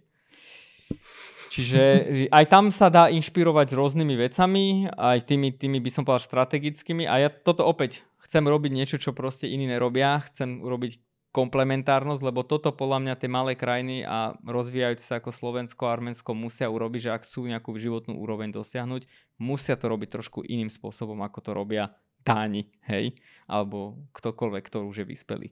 Čiže 1.58 1.82
aj 2.30 2.46
tam 2.54 2.70
sa 2.70 2.92
dá 2.92 3.10
inšpirovať 3.10 3.74
rôznymi 3.74 4.16
vecami, 4.30 4.66
aj 4.94 5.26
tými, 5.26 5.56
tými 5.56 5.82
by 5.82 5.90
som 5.90 6.04
povedal 6.06 6.22
strategickými 6.22 7.10
a 7.10 7.18
ja 7.18 7.30
toto 7.34 7.66
opäť 7.66 8.06
chcem 8.22 8.46
robiť 8.46 8.72
niečo, 8.76 8.98
čo 9.02 9.16
proste 9.16 9.50
iní 9.50 9.66
nerobia, 9.66 10.22
chcem 10.30 10.62
urobiť 10.62 11.00
komplementárnosť, 11.38 12.26
lebo 12.26 12.42
toto 12.42 12.74
podľa 12.74 12.98
mňa 13.06 13.14
tie 13.22 13.30
malé 13.30 13.54
krajiny 13.54 14.02
a 14.02 14.34
rozvíjajúce 14.42 15.06
sa 15.06 15.22
ako 15.22 15.30
Slovensko 15.30 15.86
a 15.86 15.94
Arménsko 15.94 16.34
musia 16.34 16.66
urobiť, 16.66 17.02
že 17.06 17.14
ak 17.14 17.30
chcú 17.30 17.46
nejakú 17.46 17.78
životnú 17.78 18.18
úroveň 18.18 18.50
dosiahnuť, 18.50 19.06
musia 19.38 19.78
to 19.78 19.86
robiť 19.86 20.18
trošku 20.18 20.42
iným 20.42 20.74
spôsobom, 20.74 21.22
ako 21.22 21.40
to 21.46 21.52
robia 21.54 21.94
Dáni, 22.26 22.74
hej? 22.90 23.14
Alebo 23.46 24.10
ktokoľvek, 24.18 24.64
kto 24.68 24.90
už 24.90 25.06
je 25.06 25.10
vyspelý. 25.14 25.48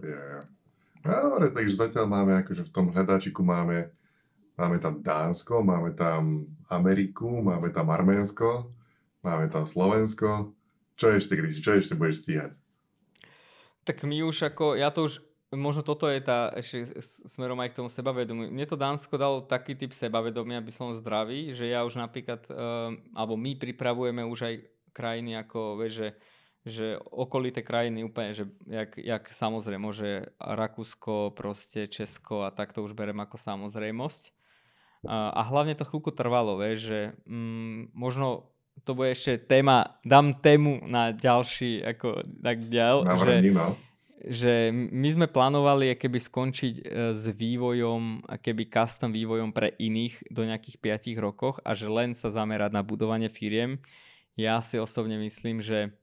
Yeah. 0.00 0.46
No, 1.02 1.34
dobre, 1.34 1.50
takže 1.50 1.90
zatiaľ 1.90 2.06
máme, 2.06 2.40
akože 2.40 2.70
v 2.70 2.72
tom 2.72 2.94
hľadáčiku 2.94 3.42
máme, 3.42 3.90
máme 4.54 4.78
tam 4.78 5.02
Dánsko, 5.02 5.60
máme 5.60 5.92
tam 5.92 6.46
Ameriku, 6.70 7.42
máme 7.42 7.68
tam 7.74 7.90
Arménsko, 7.90 8.72
máme 9.26 9.50
tam 9.50 9.66
Slovensko. 9.66 10.56
Čo 10.96 11.12
ešte, 11.12 11.36
Gríši, 11.36 11.60
čo 11.60 11.76
ešte 11.76 11.92
budeš 11.98 12.24
stíhať? 12.24 12.56
Tak 13.86 14.02
my 14.02 14.26
už 14.26 14.50
ako, 14.50 14.74
ja 14.74 14.90
to 14.90 15.06
už, 15.06 15.22
možno 15.54 15.86
toto 15.86 16.10
je 16.10 16.18
tá, 16.18 16.50
ešte 16.58 16.98
smerom 17.30 17.62
aj 17.62 17.70
k 17.70 17.78
tomu 17.78 17.86
sebavedomiu. 17.86 18.50
Mne 18.50 18.66
to 18.66 18.74
Dánsko 18.74 19.14
dalo 19.14 19.46
taký 19.46 19.78
typ 19.78 19.94
sebavedomia, 19.94 20.58
aby 20.58 20.74
som 20.74 20.90
zdravý, 20.90 21.54
že 21.54 21.70
ja 21.70 21.86
už 21.86 21.94
napríklad, 22.02 22.42
um, 22.50 22.98
alebo 23.14 23.38
my 23.38 23.54
pripravujeme 23.54 24.26
už 24.26 24.38
aj 24.42 24.54
krajiny 24.90 25.38
ako, 25.38 25.78
vieš, 25.78 25.92
že, 25.94 26.08
že 26.66 26.86
okolité 26.98 27.62
krajiny 27.62 28.02
úplne, 28.02 28.34
že 28.34 28.50
jak, 28.66 28.98
jak 28.98 29.22
samozrejme, 29.30 29.86
že 29.94 30.34
Rakúsko, 30.42 31.30
proste 31.30 31.86
Česko 31.86 32.42
a 32.42 32.50
tak 32.50 32.74
to 32.74 32.82
už 32.82 32.98
berem 32.98 33.22
ako 33.22 33.38
samozrejmosť. 33.38 34.34
A, 35.06 35.30
a 35.30 35.42
hlavne 35.46 35.78
to 35.78 35.86
chvíľku 35.86 36.10
trvalo, 36.10 36.58
vieš, 36.58 36.90
že 36.90 37.00
mm, 37.30 37.94
možno 37.94 38.50
to 38.84 38.94
bude 38.94 39.14
ešte 39.14 39.46
téma, 39.46 39.98
dám 40.04 40.36
tému 40.38 40.84
na 40.86 41.14
ďalší, 41.14 41.82
ako 41.82 42.26
tak 42.42 42.66
ďal, 42.66 43.06
že, 43.18 43.34
no. 43.50 43.74
že 44.22 44.52
my 44.74 45.08
sme 45.10 45.26
plánovali 45.26 45.96
keby 45.96 46.18
skončiť 46.20 46.74
e, 46.80 46.82
s 47.16 47.24
vývojom, 47.30 48.26
keby 48.42 48.68
custom 48.68 49.10
vývojom 49.10 49.50
pre 49.50 49.74
iných 49.78 50.28
do 50.28 50.44
nejakých 50.44 50.76
5 51.16 51.24
rokoch 51.24 51.56
a 51.66 51.72
že 51.72 51.90
len 51.90 52.12
sa 52.12 52.28
zamerať 52.30 52.74
na 52.74 52.82
budovanie 52.86 53.32
firiem. 53.32 53.80
Ja 54.36 54.60
si 54.60 54.76
osobne 54.76 55.16
myslím, 55.18 55.64
že 55.64 55.96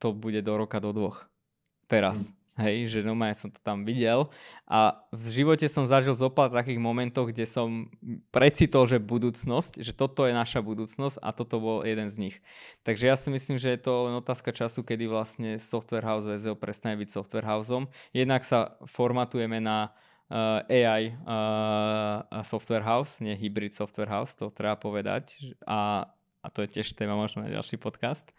to 0.00 0.16
bude 0.16 0.40
do 0.40 0.54
roka, 0.56 0.80
do 0.80 0.90
dvoch. 0.90 1.28
Teraz. 1.86 2.32
Hmm. 2.32 2.43
Hej, 2.54 2.86
že 2.86 2.98
no 3.02 3.18
ja 3.18 3.34
som 3.34 3.50
to 3.50 3.58
tam 3.66 3.82
videl 3.82 4.30
a 4.70 5.02
v 5.10 5.42
živote 5.42 5.66
som 5.66 5.90
zažil 5.90 6.14
zopár 6.14 6.54
takých 6.54 6.78
momentov, 6.78 7.34
kde 7.34 7.50
som 7.50 7.90
precitol, 8.30 8.86
že 8.86 9.02
budúcnosť, 9.02 9.82
že 9.82 9.90
toto 9.90 10.22
je 10.22 10.30
naša 10.30 10.62
budúcnosť 10.62 11.18
a 11.18 11.34
toto 11.34 11.58
bol 11.58 11.82
jeden 11.82 12.06
z 12.06 12.16
nich. 12.30 12.36
Takže 12.86 13.10
ja 13.10 13.18
si 13.18 13.26
myslím, 13.34 13.58
že 13.58 13.74
je 13.74 13.82
to 13.82 14.06
len 14.06 14.14
otázka 14.22 14.54
času, 14.54 14.86
kedy 14.86 15.10
vlastne 15.10 15.58
Software 15.58 16.06
House 16.06 16.30
VZO 16.30 16.54
prestane 16.54 16.94
byť 16.94 17.08
Software 17.10 17.42
Houseom. 17.42 17.90
Jednak 18.14 18.46
sa 18.46 18.78
formatujeme 18.86 19.58
na 19.58 19.90
uh, 20.30 20.62
eh, 20.70 20.86
AI 20.86 21.10
uh, 21.10 22.22
eh, 22.22 22.46
Software 22.46 22.86
House, 22.86 23.18
nie 23.18 23.34
Hybrid 23.34 23.74
Software 23.74 24.14
House, 24.14 24.38
to 24.38 24.54
treba 24.54 24.78
povedať 24.78 25.42
a, 25.66 26.06
a 26.38 26.46
to 26.54 26.62
je 26.62 26.78
tiež 26.78 26.94
téma 26.94 27.18
možno 27.18 27.42
na 27.42 27.50
ďalší 27.50 27.82
podcast 27.82 28.30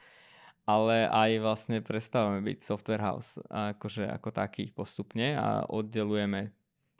ale 0.66 1.06
aj 1.06 1.32
vlastne 1.42 1.78
prestávame 1.82 2.42
byť 2.42 2.58
software 2.62 3.02
house 3.06 3.38
akože 3.50 4.10
ako 4.10 4.30
taký 4.34 4.74
postupne 4.74 5.38
a 5.38 5.64
oddelujeme 5.70 6.54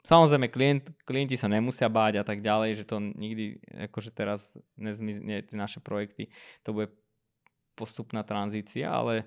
Samozrejme, 0.06 0.46
klient, 0.54 0.86
klienti 1.02 1.34
sa 1.34 1.50
nemusia 1.50 1.90
báť 1.90 2.22
a 2.22 2.24
tak 2.24 2.38
ďalej, 2.38 2.78
že 2.78 2.84
to 2.86 3.02
nikdy, 3.02 3.58
akože 3.90 4.14
teraz 4.14 4.54
nezmizne 4.78 5.42
tie 5.42 5.58
naše 5.58 5.82
projekty, 5.82 6.30
to 6.62 6.70
bude 6.70 6.94
postupná 7.74 8.22
tranzícia, 8.22 8.86
ale 8.86 9.26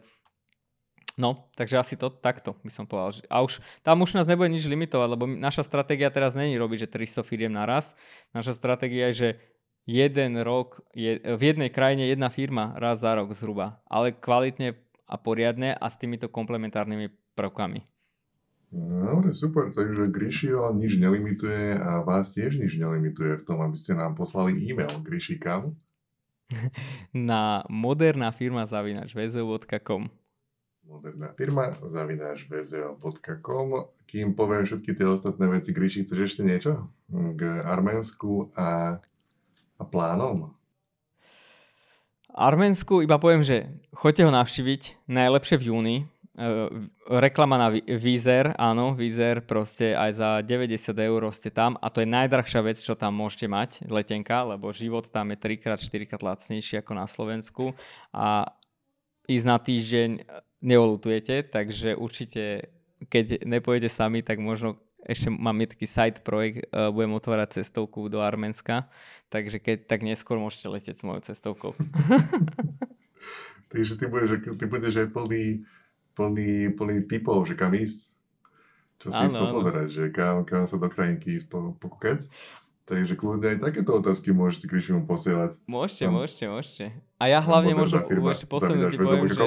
no, 1.20 1.52
takže 1.60 1.84
asi 1.84 2.00
to 2.00 2.08
takto 2.08 2.56
by 2.64 2.72
som 2.72 2.88
povedal. 2.88 3.12
A 3.28 3.44
už, 3.44 3.60
tam 3.84 4.08
už 4.08 4.16
nás 4.16 4.24
nebude 4.24 4.48
nič 4.48 4.64
limitovať, 4.72 5.08
lebo 5.20 5.28
naša 5.28 5.68
stratégia 5.68 6.08
teraz 6.08 6.40
není 6.40 6.56
robiť, 6.56 6.88
že 6.88 6.94
300 7.12 7.28
firiem 7.28 7.52
naraz. 7.52 7.92
Naša 8.32 8.56
stratégia 8.56 9.12
je, 9.12 9.16
že 9.20 9.30
jeden 9.90 10.38
rok, 10.46 10.86
je, 10.94 11.18
v 11.18 11.42
jednej 11.42 11.74
krajine 11.74 12.06
jedna 12.06 12.30
firma 12.30 12.78
raz 12.78 13.02
za 13.02 13.18
rok 13.18 13.34
zhruba, 13.34 13.82
ale 13.90 14.14
kvalitne 14.14 14.78
a 15.10 15.16
poriadne 15.18 15.74
a 15.74 15.86
s 15.90 15.98
týmito 15.98 16.30
komplementárnymi 16.30 17.10
prvkami. 17.34 17.82
Dobre, 18.70 19.34
super, 19.34 19.74
takže 19.74 20.14
Grishio 20.14 20.70
nič 20.78 21.02
nelimituje 21.02 21.74
a 21.74 22.06
vás 22.06 22.38
tiež 22.38 22.62
nič 22.62 22.78
nelimituje 22.78 23.42
v 23.42 23.46
tom, 23.50 23.66
aby 23.66 23.74
ste 23.74 23.98
nám 23.98 24.14
poslali 24.14 24.62
e-mail. 24.62 24.94
Kam? 25.42 25.74
Na 27.34 27.66
moderná 27.66 28.30
firma 28.30 28.70
zavinač 28.70 29.18
vzeu.com 29.18 30.14
Moderná 30.86 31.34
firma 31.34 31.74
zavinač 31.82 32.46
vzeu.com 32.46 33.90
Kým 34.06 34.38
poviem 34.38 34.70
všetky 34.70 34.94
tie 34.94 35.08
ostatné 35.10 35.50
veci, 35.50 35.74
Grishi, 35.74 36.06
chceš 36.06 36.38
ešte 36.38 36.46
niečo? 36.46 36.94
K 37.10 37.42
Arménsku 37.66 38.54
a 38.54 39.02
a 39.80 39.84
plánom? 39.88 40.52
Arménsku 42.30 43.02
iba 43.02 43.18
poviem, 43.18 43.42
že 43.42 43.72
choďte 43.96 44.28
ho 44.28 44.32
navštíviť, 44.32 45.10
najlepšie 45.10 45.56
v 45.58 45.64
júni. 45.74 45.96
E, 46.00 46.04
reklama 47.10 47.58
na 47.58 47.68
Vizer, 47.74 48.54
áno, 48.56 48.94
Vizer 48.94 49.42
proste 49.44 49.98
aj 49.98 50.12
za 50.14 50.30
90 50.46 50.94
eur 50.94 51.22
ste 51.34 51.50
tam 51.50 51.76
a 51.82 51.90
to 51.90 52.06
je 52.06 52.08
najdrahšia 52.08 52.62
vec, 52.64 52.78
čo 52.80 52.94
tam 52.96 53.18
môžete 53.18 53.50
mať, 53.50 53.70
letenka, 53.90 54.46
lebo 54.46 54.72
život 54.72 55.10
tam 55.10 55.34
je 55.34 55.38
3x, 55.42 55.90
4x 55.90 56.22
lacnejší 56.22 56.80
ako 56.80 56.92
na 56.96 57.10
Slovensku 57.10 57.76
a 58.14 58.56
ísť 59.28 59.46
na 59.50 59.58
týždeň 59.58 60.10
neolutujete, 60.64 61.44
takže 61.50 61.98
určite 61.98 62.72
keď 63.08 63.48
nepojete 63.48 63.88
sami, 63.88 64.20
tak 64.20 64.44
možno 64.44 64.80
ešte 65.10 65.34
mám 65.34 65.58
taký 65.66 65.90
side 65.90 66.22
projekt, 66.22 66.70
uh, 66.70 66.94
budem 66.94 67.18
otvárať 67.18 67.60
cestovku 67.60 68.06
do 68.14 68.22
Arménska, 68.22 68.86
takže 69.34 69.58
keď 69.58 69.90
tak 69.90 70.06
neskôr 70.06 70.38
môžete 70.38 70.70
letieť 70.70 70.96
s 71.02 71.04
mojou 71.04 71.26
cestovkou. 71.26 71.74
takže 73.74 73.98
ty 73.98 74.06
budeš, 74.06 74.46
ty 74.46 74.66
budeš 74.70 74.94
aj 75.02 75.08
plný, 75.10 75.66
plný, 76.14 76.78
plný 76.78 76.96
typov, 77.10 77.50
že 77.50 77.58
kam 77.58 77.74
ísť. 77.74 78.14
Čo 79.00 79.08
si 79.10 79.22
ísť 79.32 79.36
pozerať, 79.50 79.88
že 79.90 80.04
kam, 80.14 80.46
kam 80.46 80.70
sa 80.70 80.78
do 80.78 80.92
krajinky 80.92 81.42
ísť 81.42 81.48
po, 81.50 81.74
pokúkať. 81.80 82.28
Takže 82.90 83.14
kľudne 83.14 83.54
aj 83.54 83.58
takéto 83.62 83.94
otázky 83.94 84.34
môžete 84.34 84.66
Krišimu 84.66 85.06
posielať. 85.06 85.54
Môžete, 85.70 86.10
tam, 86.10 86.14
môžete, 86.18 86.46
môžete. 86.50 86.86
A 87.22 87.30
ja 87.30 87.38
hlavne 87.38 87.78
môžem 87.78 88.02
ešte 88.02 88.50
posledný 88.50 88.90
poviem, 88.98 89.30
že, 89.30 89.46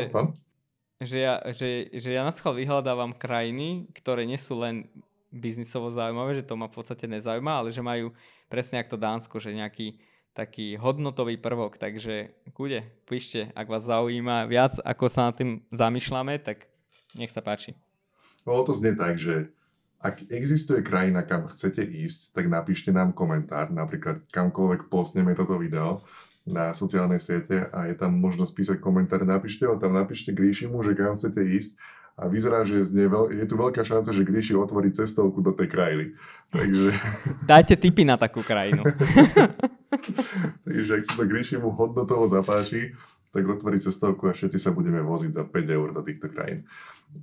že, 1.02 1.18
ja, 1.18 1.34
že, 1.50 1.90
že 1.90 2.14
ja 2.14 2.22
na 2.22 2.30
schvál 2.30 2.54
vyhľadávam 2.54 3.10
krajiny, 3.10 3.90
ktoré 3.98 4.30
nie 4.30 4.38
sú 4.38 4.62
len 4.62 4.86
biznisovo 5.32 5.88
zaujímavé, 5.88 6.36
že 6.36 6.46
to 6.46 6.54
ma 6.54 6.68
v 6.68 6.76
podstate 6.76 7.08
nezaujíma, 7.08 7.64
ale 7.64 7.72
že 7.72 7.80
majú 7.80 8.12
presne 8.52 8.84
ako 8.84 8.94
to 8.94 8.98
Dánsko, 9.00 9.36
že 9.40 9.56
nejaký 9.56 9.96
taký 10.32 10.80
hodnotový 10.80 11.36
prvok, 11.36 11.76
takže 11.76 12.32
kúde, 12.56 12.84
píšte, 13.04 13.52
ak 13.52 13.68
vás 13.68 13.84
zaujíma 13.84 14.48
viac, 14.48 14.80
ako 14.80 15.04
sa 15.08 15.28
nad 15.28 15.36
tým 15.36 15.60
zamýšľame, 15.72 16.40
tak 16.40 16.68
nech 17.16 17.28
sa 17.28 17.44
páči. 17.44 17.76
Bolo 18.44 18.64
to 18.64 18.72
znie 18.72 18.96
tak, 18.96 19.20
že 19.20 19.52
ak 20.02 20.32
existuje 20.32 20.82
krajina, 20.82 21.22
kam 21.22 21.46
chcete 21.52 21.84
ísť, 21.84 22.34
tak 22.34 22.48
napíšte 22.48 22.90
nám 22.90 23.14
komentár, 23.14 23.70
napríklad 23.70 24.24
kamkoľvek 24.32 24.90
postneme 24.90 25.36
toto 25.36 25.60
video 25.60 26.02
na 26.42 26.74
sociálnej 26.74 27.22
siete 27.22 27.70
a 27.70 27.86
je 27.86 27.94
tam 27.94 28.18
možnosť 28.18 28.52
písať 28.56 28.78
komentár, 28.82 29.22
napíšte 29.22 29.62
ho 29.62 29.78
tam, 29.78 29.94
napíšte 29.94 30.34
Gríšimu, 30.34 30.82
že 30.82 30.98
kam 30.98 31.14
chcete 31.14 31.38
ísť 31.38 31.78
a 32.22 32.30
vyzerá, 32.30 32.62
že 32.62 32.86
je, 32.86 33.06
veľ, 33.10 33.34
je 33.34 33.46
tu 33.50 33.58
veľká 33.58 33.82
šanca, 33.82 34.14
že 34.14 34.22
Gríši 34.22 34.54
otvorí 34.54 34.94
cestovku 34.94 35.42
do 35.42 35.50
tej 35.50 35.66
krajiny. 35.66 36.04
Takže... 36.54 36.94
Dajte 37.42 37.74
tipy 37.74 38.06
na 38.06 38.14
takú 38.14 38.46
krajinu. 38.46 38.86
Takže 40.66 40.90
ak 40.94 41.02
sa 41.02 41.14
to 41.18 41.24
Gríšimu 41.26 41.74
hodnotovo 41.74 42.30
zapáči, 42.30 42.94
tak 43.34 43.42
otvorí 43.42 43.82
cestovku 43.82 44.30
a 44.30 44.36
všetci 44.38 44.58
sa 44.62 44.70
budeme 44.70 45.02
voziť 45.02 45.34
za 45.34 45.42
5 45.42 45.66
eur 45.66 45.90
do 45.90 46.06
týchto 46.06 46.30
krajín. 46.30 46.62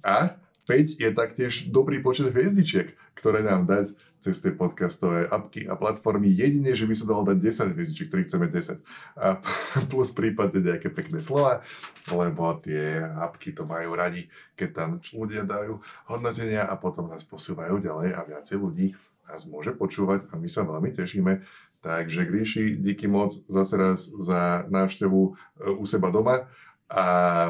A 0.04 0.36
5 0.70 1.02
je 1.02 1.10
taktiež 1.10 1.74
dobrý 1.74 1.98
počet 1.98 2.30
hviezdičiek, 2.30 2.94
ktoré 3.18 3.42
nám 3.42 3.66
dať 3.66 3.90
cez 4.22 4.38
tie 4.38 4.54
podcastové 4.54 5.26
apky 5.26 5.66
a 5.66 5.74
platformy. 5.74 6.30
Jedine, 6.30 6.78
že 6.78 6.86
by 6.86 6.94
sa 6.94 7.10
dalo 7.10 7.26
dať 7.26 7.42
10 7.42 7.74
hviezdičiek, 7.74 8.06
ktorých 8.14 8.28
chceme 8.30 8.46
10. 8.54 8.78
A 9.18 9.42
plus 9.92 10.14
prípadne 10.14 10.62
nejaké 10.62 10.94
pekné 10.94 11.18
slova, 11.26 11.66
lebo 12.14 12.54
tie 12.62 13.02
apky 13.02 13.58
to 13.58 13.66
majú 13.66 13.98
radi, 13.98 14.30
keď 14.54 14.70
tam 14.70 14.90
ľudia 15.10 15.42
dajú 15.42 15.82
hodnotenia 16.06 16.70
a 16.70 16.78
potom 16.78 17.10
nás 17.10 17.26
posúvajú 17.26 17.82
ďalej 17.82 18.14
a 18.14 18.22
viacej 18.30 18.62
ľudí 18.62 18.94
nás 19.26 19.46
môže 19.50 19.74
počúvať 19.74 20.30
a 20.30 20.38
my 20.38 20.50
sa 20.50 20.66
veľmi 20.66 20.94
tešíme. 20.94 21.46
Takže 21.82 22.30
Gríši, 22.30 22.78
díky 22.78 23.10
moc 23.10 23.34
zase 23.50 23.74
raz 23.78 24.10
za 24.10 24.68
návštevu 24.68 25.22
e, 25.22 25.32
u 25.80 25.86
seba 25.86 26.12
doma 26.12 26.50
a 26.90 27.04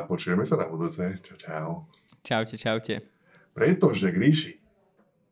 počujeme 0.05 0.43
sa 0.43 0.59
na 0.59 0.67
budúce. 0.69 1.01
Čau, 1.23 1.37
čau. 1.39 1.98
Čaute, 2.23 2.55
čaute. 2.59 3.01
Pretože, 3.55 4.11
Gríši, 4.11 4.59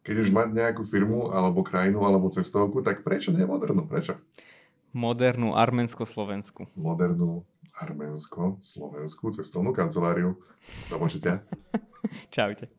keď 0.07 0.15
už 0.23 0.29
mať 0.31 0.47
nejakú 0.55 0.83
firmu, 0.87 1.35
alebo 1.35 1.63
krajinu, 1.67 2.07
alebo 2.07 2.31
cestovku, 2.31 2.79
tak 2.79 3.03
prečo 3.03 3.35
nie 3.35 3.43
modernú? 3.43 3.83
Prečo? 3.83 4.15
Modernú 4.95 5.51
arménsko-slovensku. 5.51 6.71
Modernú 6.79 7.43
arménsko-slovenskú 7.75 9.35
cestovnú 9.35 9.75
kanceláriu. 9.75 10.39
Do 10.87 10.95
počutia. 10.97 11.43
Čaute. 12.35 12.71